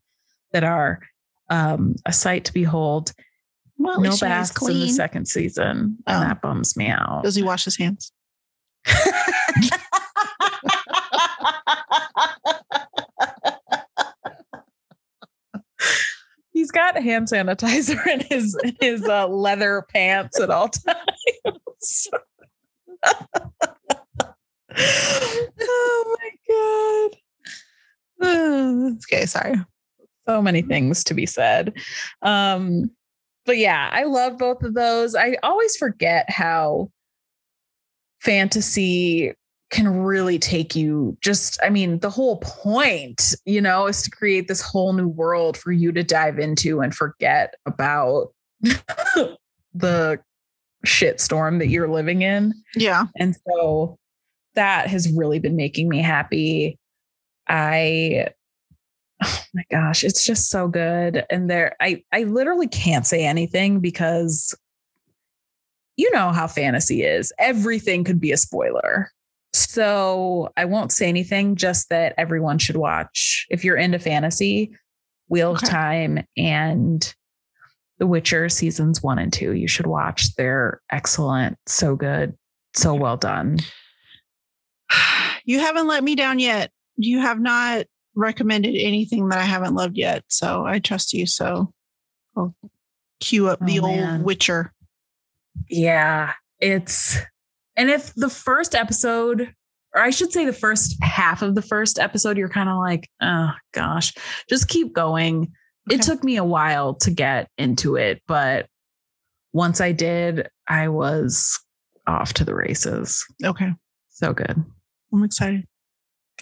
[0.52, 1.00] that are
[1.50, 3.12] um, a sight to behold.
[3.76, 5.98] Well, no baths in the second season.
[6.06, 6.12] Oh.
[6.12, 7.22] And that bums me out.
[7.24, 8.12] Does he wash his hands?
[16.59, 22.09] He's got hand sanitizer in his in his uh, leather pants at all times.
[24.76, 27.11] oh my
[28.20, 28.96] god.
[29.04, 29.54] okay, sorry.
[30.26, 31.74] so many things to be said.
[32.22, 32.90] Um,
[33.46, 35.14] but yeah, I love both of those.
[35.14, 36.90] I always forget how
[38.20, 39.32] fantasy
[39.71, 44.49] can really take you just i mean the whole point you know is to create
[44.49, 48.33] this whole new world for you to dive into and forget about
[49.75, 50.19] the
[50.87, 53.05] shitstorm that you're living in Yeah.
[53.16, 53.99] and so
[54.55, 56.79] that has really been making me happy.
[57.49, 58.29] I
[59.23, 61.25] oh my gosh, it's just so good.
[61.31, 64.57] And there I I literally can't say anything because
[65.97, 67.33] you know how fantasy is.
[67.39, 69.12] Everything could be a spoiler.
[69.53, 73.46] So I won't say anything, just that everyone should watch.
[73.51, 74.72] If you're into fantasy,
[75.28, 75.66] Wheel Okay.
[75.66, 77.14] of Time and
[77.99, 80.34] The Witcher seasons one and two, you should watch.
[80.36, 81.59] They're excellent.
[81.66, 82.36] So good.
[82.74, 83.59] So well done.
[85.44, 86.70] You haven't let me down yet.
[86.96, 90.24] You have not recommended anything that I haven't loved yet.
[90.28, 91.24] So I trust you.
[91.24, 91.72] So
[92.36, 92.55] I'll
[93.18, 94.22] cue up oh, the Oh, old.
[94.24, 94.74] Witcher.
[95.70, 97.16] Yeah, it's
[97.79, 99.55] and if the first episode,
[99.95, 103.09] or I should say the first half of the first episode, you're kind of like,
[103.22, 104.12] oh gosh,
[104.51, 105.53] just keep going.
[105.89, 108.66] It took me a while to get into it, but
[109.55, 111.59] once I did, I was
[112.07, 113.24] off to the races.
[113.43, 113.72] Okay.
[114.11, 114.62] So good.
[115.12, 115.64] I'm excited.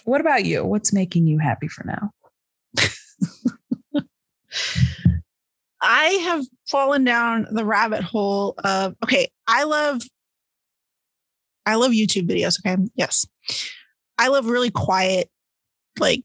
[0.03, 0.65] What about you?
[0.65, 2.11] What's making you happy for now?
[5.81, 10.01] I have fallen down the rabbit hole of okay, I love
[11.67, 12.81] I love YouTube videos, okay?
[12.95, 13.25] Yes.
[14.17, 15.29] I love really quiet
[15.99, 16.23] like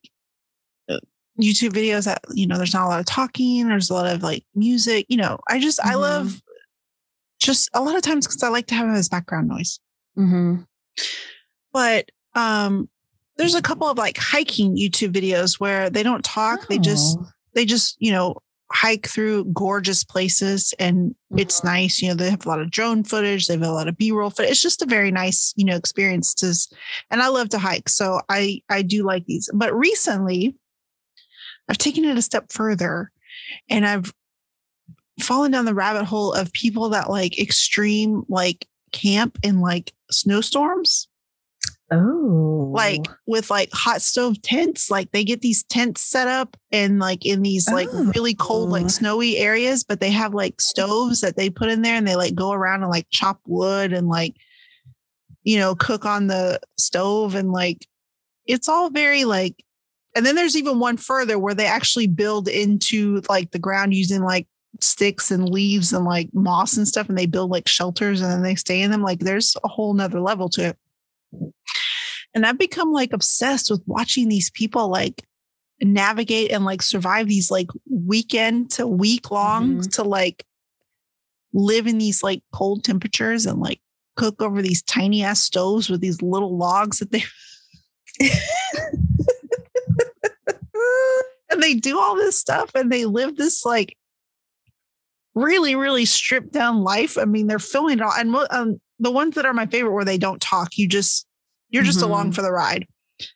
[0.88, 0.98] uh,
[1.40, 4.22] YouTube videos that you know there's not a lot of talking, there's a lot of
[4.22, 5.38] like music, you know.
[5.48, 6.00] I just I Mhm.
[6.00, 6.42] love
[7.40, 9.80] just a lot of times cuz I like to have it as background noise.
[10.18, 10.62] Mm-hmm.
[11.72, 12.88] But um
[13.36, 17.26] there's a couple of like hiking YouTube videos where they don't talk, they just Oh.
[17.54, 18.36] they just you know
[18.72, 21.68] hike through gorgeous places and it's mm-hmm.
[21.68, 23.96] nice you know they have a lot of drone footage they have a lot of
[23.96, 24.50] b-roll footage.
[24.50, 26.52] It's just a very nice you know experience to
[27.10, 29.50] and i love to hike so i i do like these.
[29.52, 30.56] But recently
[31.68, 33.10] i've taken it a step further
[33.68, 34.12] and i've
[35.20, 41.08] fallen down the rabbit hole of people that like extreme like camp in like snowstorms
[41.92, 42.70] Oh.
[42.74, 47.26] like with like hot stove tents like they get these tents set up and like
[47.26, 48.72] in these like really cold Oh.
[48.72, 52.16] like snowy areas but they have like stoves that they put in there and they
[52.16, 54.34] like go around and like chop wood and like
[55.42, 57.86] you know cook on the stove and like
[58.46, 59.62] it's all very like
[60.14, 64.22] and then there's even one further where they actually build into like the ground using
[64.22, 64.46] like
[64.80, 68.42] sticks and leaves and like moss and stuff and they build like shelters and then
[68.42, 70.78] they stay in them like there's a whole nother level to it
[72.34, 75.24] and I've become like obsessed with watching these people like
[75.80, 79.90] navigate and like survive these like weekend to week long Mhm.
[79.94, 80.44] to like
[81.52, 83.80] live in these like cold temperatures and like
[84.16, 87.24] cook over these tiny ass stoves with these little logs that they
[91.50, 93.96] and they do all this stuff and they live this like
[95.34, 99.34] really really stripped down life i mean they're filming it all and um, the ones
[99.34, 101.26] that are my favorite where they don't talk you just
[101.72, 102.34] you're just along Mhm.
[102.36, 102.86] for the ride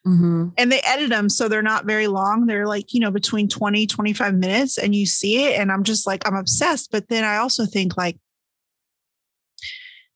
[0.07, 0.53] Mhm.
[0.57, 3.87] and they edit them so they're not very long they're like you know between 20
[3.87, 7.37] 25 minutes and you see it and i'm just like i'm obsessed but then i
[7.37, 8.19] also think like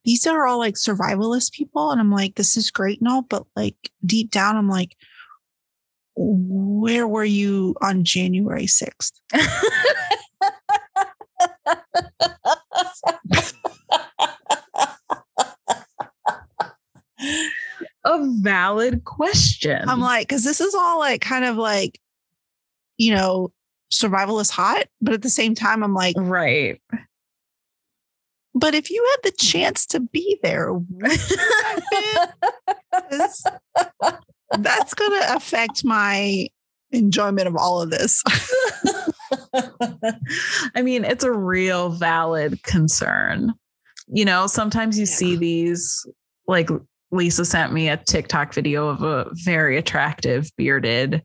[0.05, 3.45] these are all like survivalist people and i'm like this is great and all but
[3.57, 4.97] like deep down i'm like
[6.17, 9.13] where were you on january 6th
[18.11, 19.89] a valid question.
[19.89, 22.01] i'm like because this is all like kind of like
[22.99, 23.51] you know
[23.91, 26.81] survival is hot but at the same time i'm like right.
[28.55, 32.29] but if you had the chance to be there would you have been?
[33.11, 33.45] 'Cause
[34.59, 36.49] that's going to affect my
[36.91, 38.21] enjoyment of all of this.
[40.75, 43.55] I mean, it's a real valid concern.
[44.09, 45.15] You know, sometimes you Yeah.
[45.15, 46.05] see these,
[46.49, 46.69] like
[47.13, 51.23] Lisa sent me a TikTok video of a very attractive bearded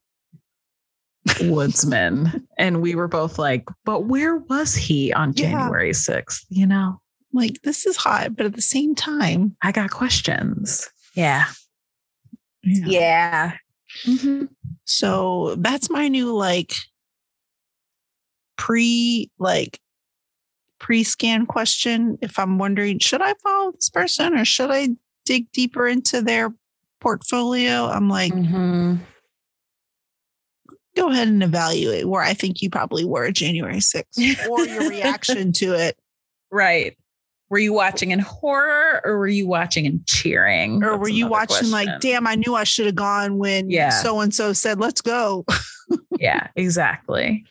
[1.42, 2.48] woodsman.
[2.58, 5.50] And we were both like, but where was he on Yeah.
[5.52, 6.46] January 6th?
[6.50, 7.02] You know,
[7.34, 10.90] like, this is hot, but at the same time, I got questions.
[11.16, 11.46] Yeah.
[12.64, 12.86] yeah.
[12.88, 13.52] Yeah.
[14.06, 14.50] Mhm.
[14.86, 16.74] So that's my new like
[18.58, 19.80] pre like
[20.80, 22.18] pre-scan question.
[22.22, 24.90] If I'm wondering, should I follow this person or should I
[25.26, 26.54] dig deeper into their
[27.02, 27.86] portfolio?
[27.88, 29.00] I'm like, Mhm.
[30.96, 35.52] go ahead and evaluate where I think you probably were January 6th or your reaction
[35.54, 35.98] to it.
[36.52, 36.96] Right.
[37.50, 40.84] Were you watching in horror or were you watching and cheering?
[40.84, 44.20] Or That's were you watching like, damn, I knew I should have gone when so
[44.22, 45.46] and so said, let's go.
[46.20, 47.46] yeah, exactly.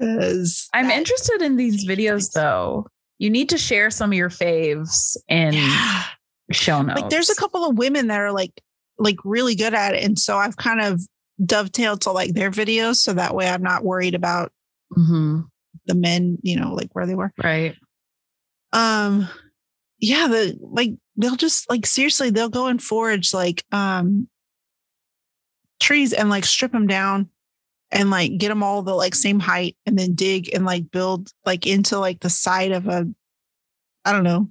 [0.00, 2.86] I'm interested in these videos though.
[3.18, 6.04] You need to share some of your faves in Yeah.
[6.50, 7.00] Show notes.
[7.00, 8.60] Like there's a couple of women that are like
[8.98, 10.02] like really good at it.
[10.04, 11.00] And so I've kind of
[11.44, 12.96] dovetailed to like their videos.
[12.96, 14.52] So that way I'm not worried about
[14.96, 15.46] Mhm.
[15.86, 17.32] the men, you know, like where they were.
[17.42, 17.76] Right.
[18.72, 19.28] um
[20.00, 24.28] yeah the like they'll just like seriously they'll go and forage like um
[25.80, 27.28] trees and like strip them down
[27.90, 31.30] and like get them all the like same height and then dig and like build
[31.46, 33.06] like into like the side of a
[34.04, 34.48] i don't know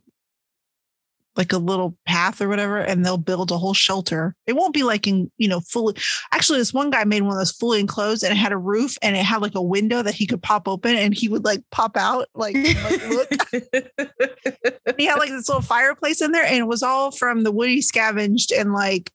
[1.38, 4.36] like a little path or whatever and they'll build a whole shelter.
[4.46, 5.96] It won't be like in you know fully
[6.32, 9.16] actually this one guy made one that's fully enclosed and it had a roof and
[9.16, 11.98] it had like a window that he could pop open and he would like pop
[11.98, 13.30] out like, like look.
[14.98, 17.70] He had like this little fireplace in there and it was all from the wood
[17.70, 19.12] he scavenged and like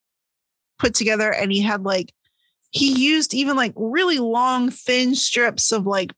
[0.78, 2.12] put together and he had like
[2.70, 6.12] he used even like really long thin strips of like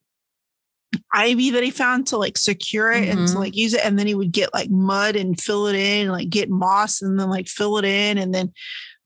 [1.15, 3.39] ivy that he found to like secure it and to Mhm.
[3.39, 3.81] like use it.
[3.85, 7.01] And then he would get like mud and fill it in and like get moss
[7.01, 8.51] and then like fill it in and then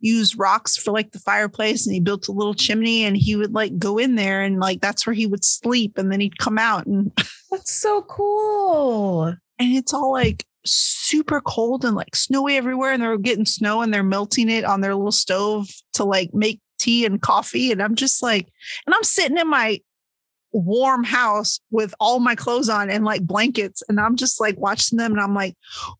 [0.01, 1.85] use rocks for like the fireplace.
[1.85, 4.81] And he built a little chimney and he would like go in there and like
[4.81, 5.97] that's where he would sleep.
[5.97, 7.11] And then he'd come out and
[7.51, 9.25] That's so cool.
[9.27, 9.37] and
[9.75, 12.91] it's all like super cold and like snowy everywhere.
[12.91, 16.59] And they're getting snow and they're melting it on their little stove to like make
[16.79, 17.71] tea and coffee.
[17.73, 18.47] And i'm just like
[18.85, 19.81] and i'm sitting in my
[20.51, 24.97] warm house with all my clothes on and like blankets and i'm just like watching
[24.97, 25.55] them and i'm like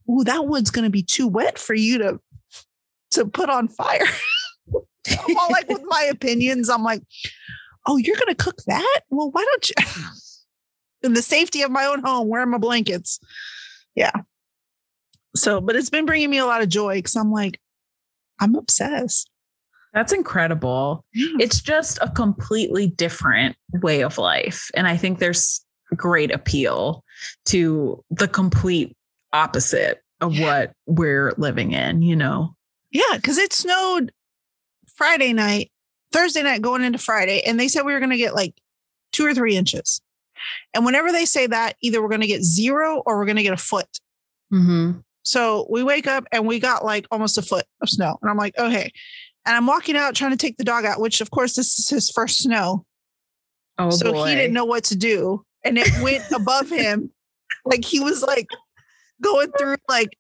[0.10, 2.20] ooh that wood's to be too wet for you to
[3.12, 4.06] to put on fire.
[5.28, 7.02] All like with my opinions i'm like
[7.88, 9.02] oh you're to cook that?
[9.10, 9.76] Well why don't you
[11.04, 13.20] in the safety of my own home wearing my blankets?
[13.96, 14.12] Yeah.
[15.36, 17.60] So but it's been bringing me a lot of joy because i'm like
[18.40, 19.29] i'm obsessed
[19.94, 21.04] That's incredible.
[21.14, 24.70] It's just a completely different way of life.
[24.76, 27.04] And I think there's great appeal
[27.46, 28.96] to the complete
[29.34, 30.46] opposite of Yeah.
[30.46, 32.56] what we're living in, you know?
[32.92, 34.12] Yeah, because it snowed
[34.96, 35.72] Friday night,
[36.12, 38.54] Thursday night going into Friday, and they said we were going to get like
[39.12, 40.02] two or three inches.
[40.74, 43.44] And whenever they say that, either we're going to get zero or we're going to
[43.44, 43.88] get a foot.
[44.54, 45.00] Mm-hmm.
[45.24, 48.18] So we wake up and we got like almost a foot of snow.
[48.22, 48.92] And I'm like, okay.
[49.50, 51.90] And I'm walking out trying to take the dog out, which of course this is
[51.90, 52.86] his first snow.
[53.80, 54.28] Oh so boy.
[54.28, 55.44] he didn't know what to do.
[55.66, 57.12] And it went above him.
[57.66, 58.48] Like he was like
[59.24, 60.16] going through like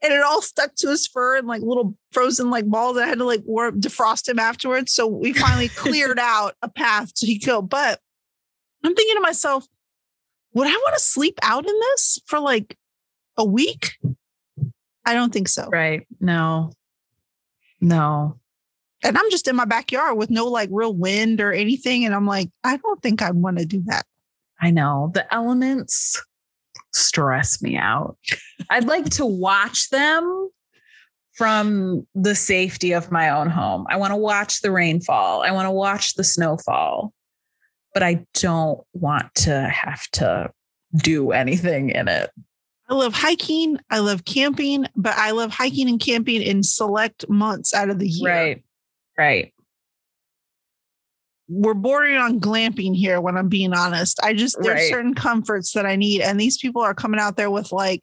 [0.00, 2.98] and it all stuck to his fur and like little frozen like balls.
[2.98, 4.92] I had to like warm defrost him afterwards.
[4.92, 7.62] So we finally cleared out a path so he could go.
[7.62, 7.98] But
[8.84, 9.66] I'm thinking to myself,
[10.54, 12.76] would I want to sleep out in this for like
[13.36, 13.98] a week?
[15.04, 15.66] I don't think so.
[15.66, 16.06] Right.
[16.20, 16.70] No.
[17.80, 18.38] No.
[19.02, 22.04] And I'm just in my backyard with no like real wind or anything.
[22.04, 24.04] And I'm like, I don't think I'd want to do that.
[24.60, 25.10] I know.
[25.14, 26.22] The elements
[26.92, 28.18] stress me out.
[28.68, 30.50] I'd like to watch them
[31.32, 33.86] from the safety of my own home.
[33.88, 35.42] I want to watch the rainfall.
[35.42, 37.14] I want to watch the snowfall.
[37.94, 40.50] But I don't want to have to
[40.94, 42.30] do anything in it.
[42.90, 43.78] I love hiking.
[43.88, 48.08] I love camping, but I love hiking and camping in select months out of the
[48.08, 48.28] year.
[48.30, 48.64] Right.
[49.16, 49.54] Right.
[51.48, 54.18] We're bordering on glamping here when I'm being honest.
[54.22, 54.90] I just, there's Right.
[54.90, 56.20] certain comforts that I need.
[56.20, 58.02] And these people are coming out there with like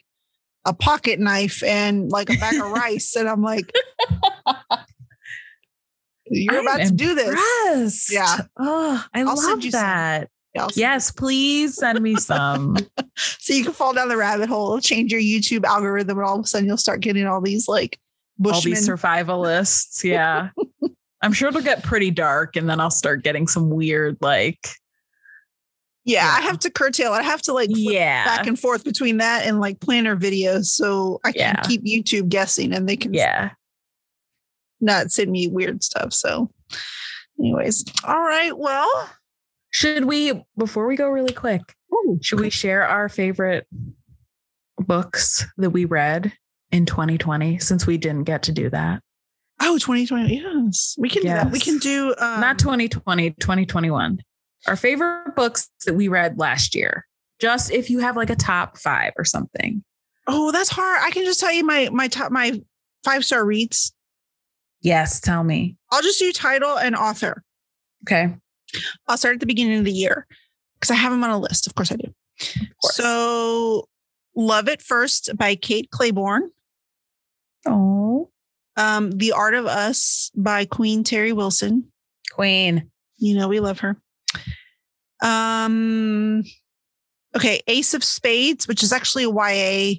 [0.65, 3.15] a pocket knife and like a bag of rice.
[3.15, 3.71] And I'm like,
[6.27, 7.27] you're I'm about to do this.
[7.29, 8.11] impressed.
[8.13, 8.37] Yeah.
[8.57, 10.29] Oh, I love that.
[10.57, 12.77] Yeah, I'll Yes, please send me some.
[13.17, 16.45] so you can fall down the rabbit hole, change your YouTube algorithm, and all of
[16.45, 17.99] a sudden you'll start getting all these like
[18.43, 18.73] All Bushmen.
[18.73, 20.03] these survivalists.
[20.03, 20.49] Yeah.
[21.21, 24.69] I'm sure it'll get pretty dark and then I'll start getting some weird, like,
[26.05, 27.11] yeah, I have to curtail.
[27.11, 28.23] I have to like yeah.
[28.23, 31.61] back and forth between that and like planner videos, so I can Yeah.
[31.63, 33.49] keep YouTube guessing, and they can Yeah.
[34.79, 36.13] not send me weird stuff.
[36.13, 36.49] So,
[37.39, 38.57] anyways, all right.
[38.57, 39.09] Well,
[39.77, 41.61] Should we, before we go really quick,
[41.93, 43.67] ooh, should we share our favorite
[44.79, 46.33] books that we read
[46.71, 49.03] in 2020 since we didn't get to do that?
[49.61, 50.35] oh 2020.
[50.35, 51.51] Yes, we can do that.
[51.51, 54.19] We can do um, Not 2020, 2021.
[54.65, 57.05] Our favorite books that we read last year.
[57.37, 59.83] Just if you have like a top five or something.
[60.25, 61.01] Oh, that's hard.
[61.03, 62.59] I can just tell you my my top my
[63.05, 63.93] five star reads.
[64.81, 65.77] Yes, tell me.
[65.91, 67.43] I'll just do title and author.
[68.03, 68.33] Okay.
[69.07, 70.27] I'll start at the beginning of the year
[70.79, 71.67] because I have them on a list.
[71.67, 72.13] Of course I do.
[72.81, 72.95] course.
[72.95, 73.87] So,
[74.35, 76.41] Love It First by Kate Clayborn.
[77.65, 78.29] Oh,
[78.75, 81.91] Um, the Art of Us by Queen Teri Wilson.
[82.31, 82.91] Queen.
[83.17, 83.97] You know, we love her.
[85.21, 86.43] Um,
[87.35, 89.95] okay, Ace of Spades, which is actually a YA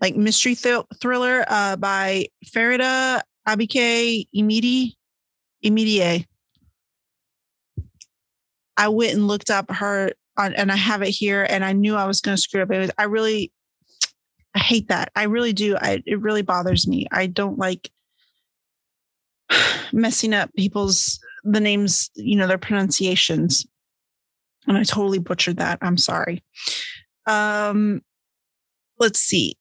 [0.00, 4.94] like mystery thr- thriller uh, by Farida Abike Imidi
[5.64, 6.26] Imidie.
[8.76, 11.94] I went and looked up her on, and I have it here, and I knew
[11.94, 12.70] I was going to screw up.
[12.70, 13.52] It was, I really,
[14.54, 15.10] I hate that.
[15.14, 15.76] I really do.
[15.76, 17.06] I it really bothers me.
[17.10, 17.90] I don't like
[19.92, 23.66] messing up people's the names, you know, their pronunciations.
[24.66, 25.78] And I totally butchered that.
[25.82, 26.42] I'm sorry.
[27.26, 28.02] Um,
[28.98, 29.56] let's see.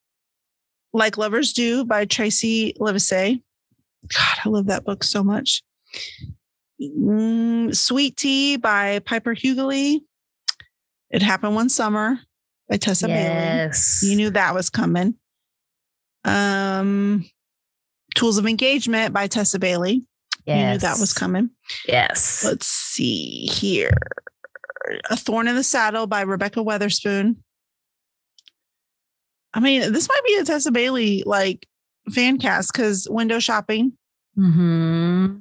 [0.93, 3.41] Like Lovers Do by Tracey Livesay.
[4.07, 5.63] God, I love that book so much.
[6.81, 9.99] Mm, Sweet Tea by Piper Huguley.
[11.09, 12.19] It happened one summer
[12.69, 13.17] by Tessa Bailey.
[13.17, 14.01] yes.
[14.03, 15.15] You knew that was coming.
[16.23, 17.25] Um,
[18.15, 20.05] Tools of Engagement by Tessa Bailey.
[20.45, 21.51] You knew that was coming.
[21.87, 22.43] Yes.
[22.43, 23.91] Let's see here.
[25.09, 27.35] A Thorn in the Saddle by Rebekah Weatherspoon.
[29.53, 31.67] I mean, this might be a Tessa Bailey like
[32.09, 33.93] fan cast because window shopping.
[34.35, 35.35] hmm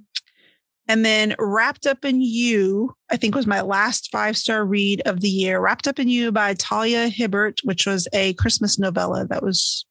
[0.90, 5.20] And then Wrapped Up in You, I think was my last five star read of
[5.20, 5.60] the year.
[5.60, 9.86] Wrapped Up in You by Talia Hibbert, which was a Christmas novella that was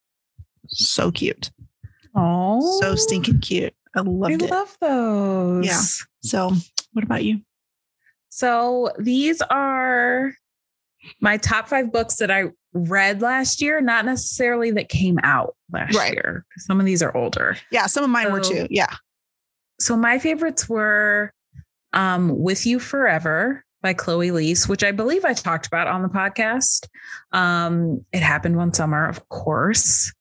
[0.67, 1.51] so cute.
[2.15, 3.73] Oh, So stinking cute.
[3.95, 4.51] I I loved it.
[4.51, 5.65] love those.
[5.65, 5.81] Yeah.
[6.21, 6.51] So,
[6.91, 7.39] what about you?
[8.27, 10.33] So these are
[11.21, 15.95] my top five books that I read last year, not necessarily that came out last
[15.95, 16.13] Right.
[16.13, 16.45] year.
[16.57, 17.55] Some of these are older.
[17.71, 18.67] Yeah, some of mine were too.
[18.69, 18.93] Yeah.
[19.79, 21.31] So my favorites were
[21.93, 26.09] um, With You Forever by Chloe Liese, which I believe I talked about on the
[26.09, 26.87] podcast.
[27.31, 30.11] Um, it happened one summer, of course.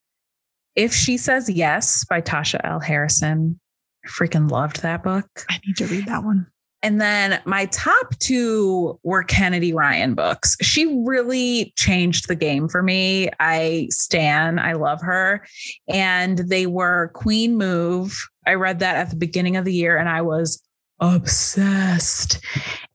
[0.76, 2.78] If She Says Yes by Tasha L.
[2.80, 3.58] Harrison.
[4.04, 5.26] I freaking loved that book.
[5.50, 6.46] I need to read that one.
[6.82, 10.56] and then my top two were Kennedy Ryan books.
[10.62, 13.28] She really changed the game for me.
[13.40, 15.44] I stan, I love her.
[15.88, 18.16] And they were Queen Move.
[18.48, 20.62] I read that at the beginning of the year and I was
[21.00, 22.40] obsessed.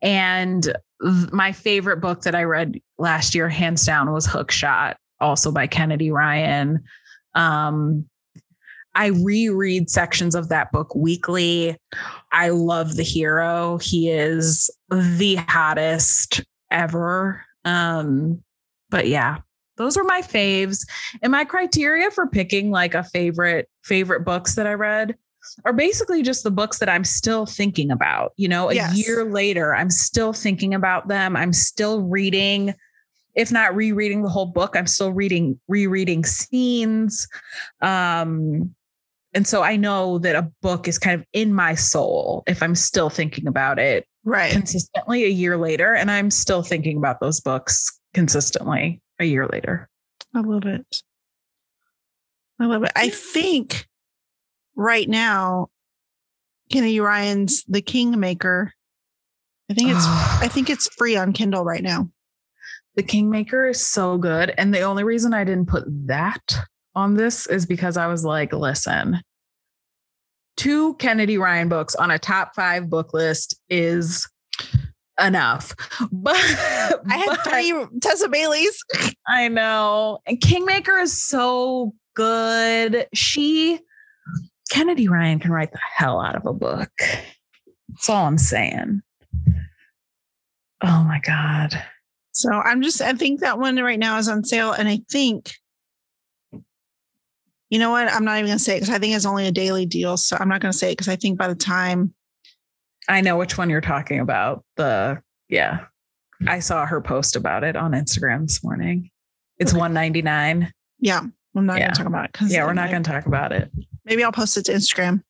[0.02, 5.68] And my favorite book that I read last year, hands down, was Hookshot, also by
[5.68, 6.84] Kennedy Ryan.
[7.36, 8.10] Um,
[8.96, 11.78] I reread sections of that book weekly.
[12.32, 13.78] I love the hero.
[13.78, 17.44] He is the hottest ever.
[17.64, 18.44] Um,
[18.90, 19.38] but yeah,
[19.78, 20.88] those are my faves.
[21.22, 25.16] And my criteria for picking like a favorite favorite books that I read
[25.66, 28.34] are basically just the books that I'm still thinking about.
[28.38, 28.96] You know, a yes.
[28.96, 31.36] year later, I'm still thinking about them.
[31.36, 32.74] I'm still reading,
[33.36, 37.28] if not rereading the whole book, I'm still reading, rereading scenes.
[37.82, 38.76] Um,
[39.34, 42.76] and so I know that a book is kind of in my soul if I'm
[42.76, 45.96] still thinking about it right consistently a year later.
[45.96, 49.90] And I'm still thinking about those books consistently a year later.
[50.36, 51.04] I love it.
[52.60, 52.92] I love it.
[52.96, 53.88] I think
[54.76, 55.70] right now,
[56.72, 58.74] Kennedy Ryan's The Kingmaker.
[59.70, 62.10] I think it's I think it's free on Kindle right now.
[62.96, 64.54] The Kingmaker is so good.
[64.58, 66.56] And the only reason I didn't put that
[66.96, 69.22] on this is because I was like, listen,
[70.58, 74.28] two Kennedy Ryan books on a top five book list is
[75.24, 75.76] enough.
[76.12, 78.78] But I had but, three Tessa Bailey's.
[79.28, 80.20] I know.
[80.26, 83.08] And Kingmaker is so good.
[83.14, 83.80] She,
[84.72, 86.92] Kennedy Ryan can write the hell out of a book.
[86.98, 89.02] That's all I'm saying.
[90.82, 91.82] Oh my God.
[92.32, 94.72] So I'm just, I think that one right now is on sale.
[94.72, 95.54] And I think
[97.74, 98.08] you know what?
[98.08, 100.16] I'm not even going to say it because I think it's only a daily deal.
[100.16, 102.14] So I'm not going to say it because I think by the time.
[103.10, 104.64] I know which one you're talking about.
[104.78, 105.86] The, yeah.
[106.48, 109.10] I saw her post about it on Instagram this morning.
[109.58, 109.80] It's okay.
[109.80, 110.72] 199.
[111.00, 111.22] Yeah.
[111.56, 111.86] I'm not yeah.
[111.86, 112.34] going to talk about it.
[112.34, 113.72] Because yeah, we're not going to talk about it.
[114.06, 115.24] Maybe I'll post it to Instagram.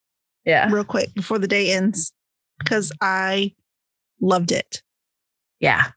[0.46, 0.70] Yeah.
[0.72, 2.12] Real quick before the day ends
[2.60, 3.54] because I
[4.20, 4.82] loved it.
[5.60, 5.92] Yeah.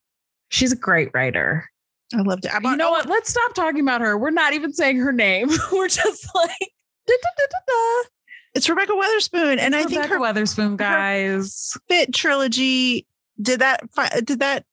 [0.48, 1.68] She's a great writer.
[2.14, 2.52] I loved it.
[2.62, 3.08] you know what?
[3.08, 4.16] Let's stop talking about her.
[4.16, 5.48] We're not even saying her name.
[5.72, 6.72] We're just like,
[7.06, 8.08] da, da, da,
[8.56, 13.06] it's Rebekah Weatherspoon, and it's I think her Weatherspoon guys Fit trilogy
[13.40, 13.82] did that
[14.24, 14.64] did that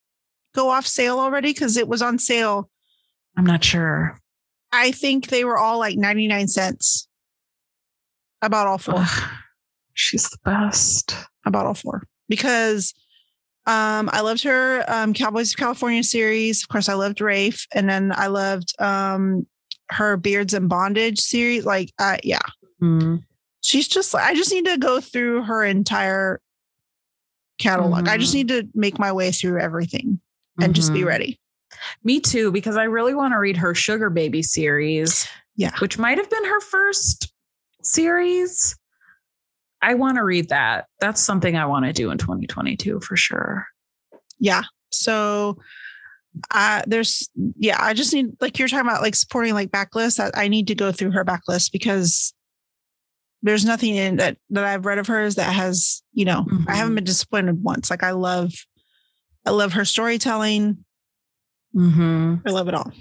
[0.55, 1.51] go off sale already?
[1.51, 2.69] Because it was on sale.
[3.35, 4.17] I'm not sure.
[4.71, 7.09] I think they were all like 99 cents.
[8.43, 8.95] About all four.
[8.97, 9.29] Ugh,
[9.93, 11.15] she's the best.
[11.45, 12.93] About all four because
[13.65, 16.63] um, I loved her um, Cowboys of California series.
[16.63, 19.47] Of course, I loved Rafe, and then I loved um,
[19.89, 21.65] her Beards and Bondage series.
[21.65, 22.41] Like, uh, yeah,
[22.81, 23.17] mm-hmm.
[23.61, 24.13] she's just.
[24.13, 26.41] I just need to go through her entire
[27.59, 28.05] catalog.
[28.05, 28.09] Mm-hmm.
[28.09, 28.37] I just mm-hmm.
[28.37, 30.19] need to make my way through everything
[30.57, 30.73] and mm-hmm.
[30.73, 31.07] just be mm-hmm.
[31.07, 31.39] ready.
[32.03, 35.27] Me too, because I really want to read her Sugar Baby series.
[35.55, 37.32] Yeah, which might have been her first
[37.85, 38.77] series.
[39.81, 40.85] I want to read that.
[40.99, 43.67] That's something I want to do in 2022 for sure.
[44.39, 44.63] Yeah.
[44.91, 45.57] So
[46.51, 50.19] uh there's yeah, I just need like you're talking about like supporting like backlist.
[50.19, 52.33] I, I need to go through her backlist because
[53.43, 56.63] there's nothing in that that I've read of hers that has, you know, mm-hmm.
[56.67, 56.95] I haven't mm-hmm.
[56.95, 57.89] been disappointed once.
[57.91, 58.53] Like I love
[59.45, 60.83] I love her storytelling.
[61.75, 62.35] Mm-hmm.
[62.45, 62.91] I love it all.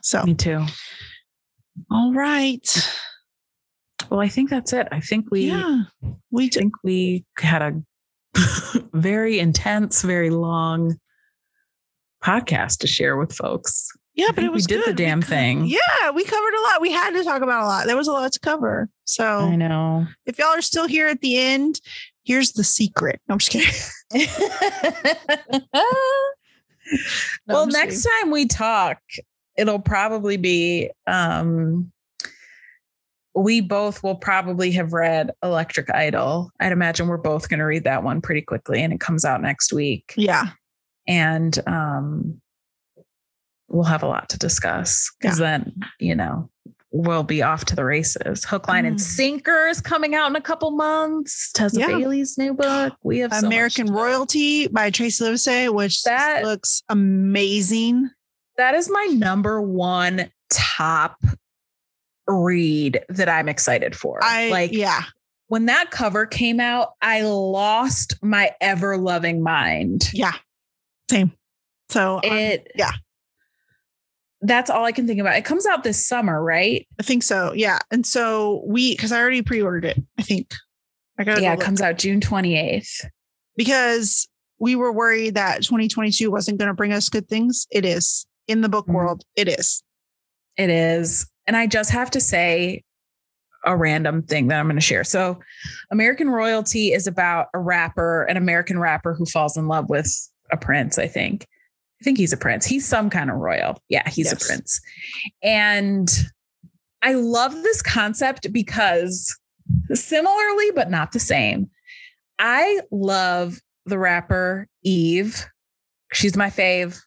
[0.00, 0.64] So me too.
[1.90, 2.66] All right.
[4.10, 4.88] Well, I think that's it.
[4.90, 5.82] I think we yeah,
[6.30, 6.58] we do.
[6.58, 7.80] think we had a
[8.92, 10.98] very intense, very long
[12.22, 13.88] podcast to share with folks.
[14.14, 14.96] Yeah, but it was we did good.
[14.96, 15.64] the damn thing.
[15.66, 16.80] Yeah, we covered a lot.
[16.80, 17.86] We had to talk about a lot.
[17.86, 18.88] There was a lot to cover.
[19.04, 20.06] So I know.
[20.26, 21.80] If y'all are still here at the end,
[22.24, 23.20] here's the secret.
[23.28, 24.28] No, I'm just kidding.
[25.72, 25.90] no,
[27.46, 28.20] well, next kidding.
[28.22, 28.98] time we talk,
[29.56, 31.92] it'll probably be um
[33.34, 36.50] we both will probably have read Electric Idol.
[36.58, 39.40] I'd imagine we're both going to read that one pretty quickly and it comes out
[39.40, 40.14] next week.
[40.16, 40.48] Yeah.
[41.06, 42.40] And um
[43.68, 45.46] we'll have a lot to discuss because yeah.
[45.46, 46.50] then, you know,
[46.90, 48.44] we'll be off to the races.
[48.44, 48.88] Hook, line, mm.
[48.88, 51.52] and sinker is coming out in a couple months.
[51.52, 51.86] Tessa yeah.
[51.86, 52.94] Bailey's new book.
[53.02, 58.10] We have American so Royalty by Tracey Livesay, which that looks amazing.
[58.56, 61.16] That is my number one top
[62.30, 64.20] read that I'm excited for.
[64.22, 65.02] I like yeah.
[65.48, 70.08] When that cover came out, I lost my ever loving mind.
[70.12, 70.34] Yeah.
[71.10, 71.32] Same.
[71.88, 72.92] So it um, yeah.
[74.42, 75.36] That's all I can think about.
[75.36, 76.86] It comes out this summer, right?
[76.98, 77.52] I think so.
[77.52, 77.78] Yeah.
[77.90, 80.54] And so we because I already pre-ordered it, I think.
[81.18, 83.06] I got Yeah, it comes out June 28th.
[83.56, 84.28] Because
[84.58, 88.26] we were worried that 2022 wasn't going to bring us good things, it is.
[88.48, 88.94] In the book Mhm.
[88.94, 89.82] world, it is.
[90.56, 91.26] It is.
[91.50, 92.84] And I just have to say
[93.66, 95.02] a random thing that I'm going to share.
[95.02, 95.40] So,
[95.90, 100.08] American Royalty is about a rapper, an American rapper who falls in love with
[100.52, 101.48] a prince, I think.
[102.00, 102.66] I think he's a prince.
[102.66, 103.82] He's some kind of royal.
[103.88, 104.40] Yeah, he's Yes.
[104.40, 104.80] a prince.
[105.42, 106.08] And
[107.02, 109.36] I love this concept because
[109.92, 111.68] similarly, but not the same,
[112.38, 115.46] I love the rapper Eve.
[116.12, 117.00] She's my fave.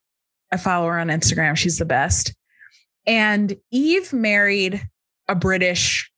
[0.51, 1.55] I follow her on Instagram.
[1.55, 2.33] She's the best.
[3.05, 4.81] And Eve married
[5.27, 6.11] a British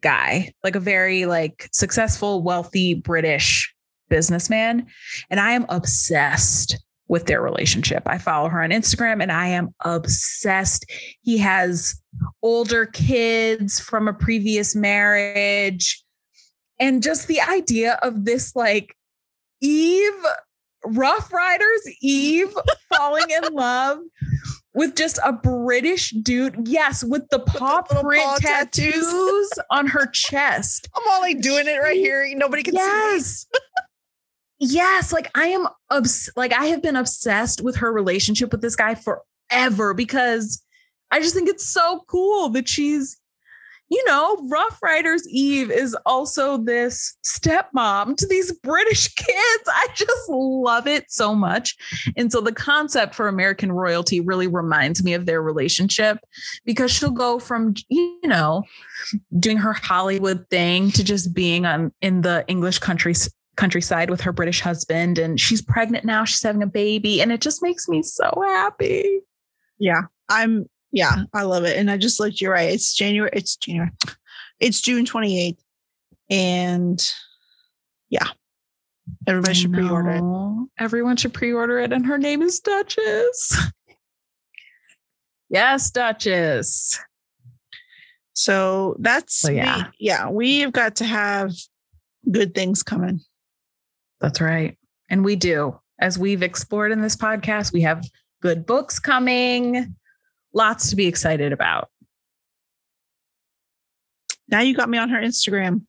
[0.00, 3.74] guy, like a very like successful, wealthy British
[4.08, 4.86] businessman.
[5.28, 6.78] And I am obsessed
[7.08, 8.04] with their relationship.
[8.06, 10.86] I follow her on Instagram and I am obsessed.
[11.22, 12.00] He has
[12.42, 16.02] older kids from a previous marriage.
[16.78, 18.96] And just the idea of this like
[19.60, 20.24] Eve
[20.84, 22.54] Ruff Ryders Eve
[22.94, 23.98] falling in love
[24.74, 26.68] with just a British dude.
[26.68, 28.92] Yes, with the paw little print paw tattoos.
[28.94, 30.88] tattoos on her chest.
[30.96, 32.26] I'm only doing it right here.
[32.36, 33.46] Nobody can see Yes.
[34.58, 38.76] yes, like I am obs- like I have been obsessed with her relationship with this
[38.76, 40.62] guy forever because
[41.10, 43.19] I just think it's so cool that she's
[43.90, 49.64] you know, Ruff Ryders Eve is also this stepmom to these British kids.
[49.66, 51.76] I just love it so much.
[52.16, 56.18] And so the concept for American royalty really reminds me of their relationship
[56.64, 58.62] because she'll go from, you know,
[59.38, 63.14] doing her Hollywood thing to just being on in the English country
[63.56, 67.40] countryside with her British husband and she's pregnant now she's having a baby and it
[67.40, 69.20] just makes me so happy.
[69.78, 70.66] Yeah, I'm.
[70.92, 71.76] Yeah, uh, I love it.
[71.76, 72.40] And I just looked.
[72.40, 72.70] You're right.
[72.72, 73.30] It's January.
[73.32, 73.90] It's January.
[74.58, 75.56] It's June 28th,
[76.28, 77.02] and
[78.10, 78.26] yeah,
[79.26, 80.18] everybody should pre-order it.
[80.22, 80.68] it.
[80.82, 83.56] Everyone should pre-order it and her name is Duchess.
[85.48, 86.98] yes, Duchess.
[88.32, 89.76] So that's So, yeah.
[89.78, 90.28] we- yeah.
[90.30, 91.52] We've got to have
[92.30, 93.20] good things coming.
[94.20, 94.76] That's right.
[95.08, 95.78] And we do.
[96.00, 98.04] As we've explored in this podcast, we have
[98.42, 99.94] good books coming.
[100.52, 101.88] Lots to be excited about.
[104.48, 105.82] Now you got me on her Instagram.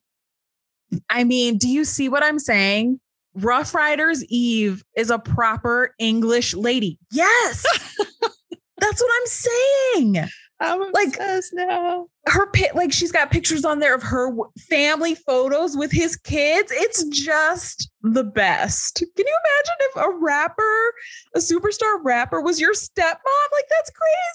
[1.10, 3.00] I mean, do you see what I'm saying?
[3.34, 6.98] Ruff Ryders Eve is a proper English lady.
[7.10, 7.64] Yes.
[8.78, 10.28] That's what I'm saying.
[10.62, 11.18] I'm Like-
[11.52, 12.06] now.
[12.26, 14.30] Her like she's got pictures on there of her
[14.70, 16.70] family photos with his kids.
[16.74, 18.96] It's just the best.
[18.98, 20.94] Can you imagine if a rapper,
[21.34, 23.48] a superstar rapper was your stepmom?
[23.52, 23.90] Like that's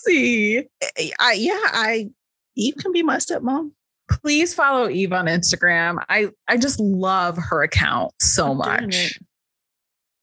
[0.06, 0.68] crazy.
[0.98, 1.54] I, I yeah.
[1.64, 2.10] I
[2.58, 3.72] Eve can be my stepmom.
[4.10, 6.04] Please follow Eve on Instagram.
[6.10, 9.18] I I just love her account so I'm much.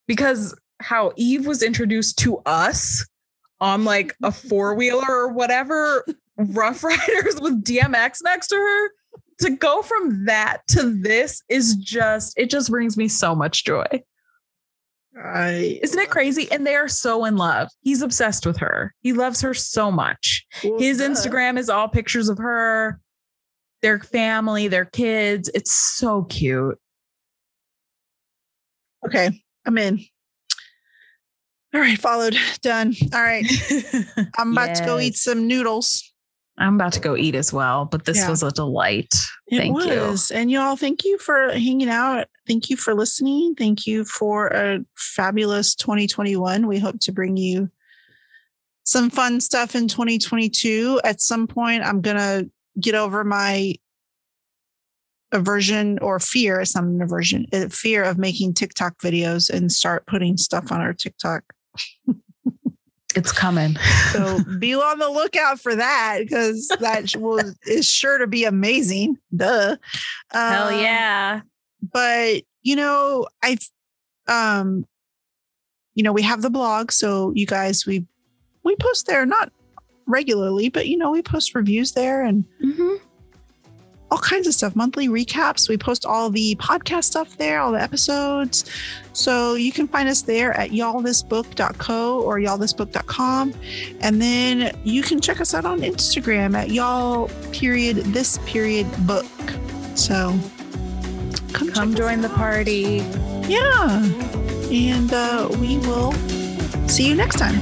[0.06, 3.06] because how Eve was introduced to us
[3.60, 6.04] on like a four wheeler or whatever,
[6.36, 8.90] Ruff Ryders with DMX next to her.
[9.40, 13.86] To go from that to this is just, it just brings me so much joy.
[15.20, 16.50] I Isn't it crazy?
[16.50, 17.68] And they are so in love.
[17.82, 18.94] He's obsessed with her.
[19.00, 20.46] He loves her so much.
[20.62, 21.08] Well, His duh.
[21.08, 23.00] Instagram is all pictures of her,
[23.82, 25.50] their family, their kids.
[25.54, 26.78] It's so cute.
[29.06, 29.30] Okay,
[29.66, 30.00] I'm in.
[31.74, 32.36] All right, followed.
[32.62, 32.94] Done.
[33.12, 33.44] All right.
[34.38, 36.12] I'm about to go eat some noodles.
[36.56, 38.30] I'm about to go eat as well, but this Yeah.
[38.30, 39.12] was a delight.
[39.48, 40.00] It Thank you.
[40.02, 40.30] was.
[40.30, 42.28] And y'all, thank you for hanging out.
[42.46, 43.56] Thank you for listening.
[43.56, 46.68] Thank you for a fabulous 2021.
[46.68, 47.70] We hope to bring you
[48.84, 51.00] some fun stuff in 2022.
[51.02, 52.48] At some point, I'm going to
[52.78, 53.74] get over my
[55.32, 60.06] aversion or fear, it's not an aversion, uh, fear of making TikTok videos and start
[60.06, 61.42] putting stuff on our TikTok.
[63.16, 63.76] It's coming.
[64.10, 69.18] So be on the lookout for that because that will is sure to be amazing.
[69.34, 69.76] Duh.
[70.32, 71.40] Hell Um, yeah.
[71.92, 73.68] But you know, I've
[74.26, 74.84] um,
[75.94, 78.04] you know, we have the blog, so you guys we
[78.64, 79.52] we post there not
[80.06, 82.96] regularly, but you know, we post reviews there and Mm-hmm.
[84.14, 85.68] All kinds of stuff, monthly recaps.
[85.68, 88.70] We post all the podcast stuff there, all the episodes.
[89.12, 93.54] So you can find us there at y'allthisbook.co or y'allthisbook.com.
[94.02, 99.26] And then you can check us out on Instagram at y'all period this period book.
[99.96, 100.38] So
[101.52, 103.02] come, Come join the party.
[103.48, 104.00] Yeah.
[104.70, 106.12] And uh, we will
[106.86, 107.56] see you next time.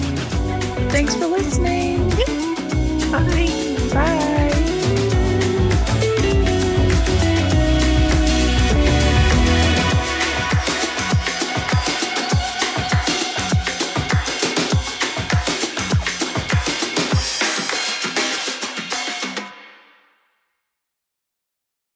[0.90, 2.10] Thanks for listening.
[3.10, 3.94] Bye.
[3.94, 4.41] Bye.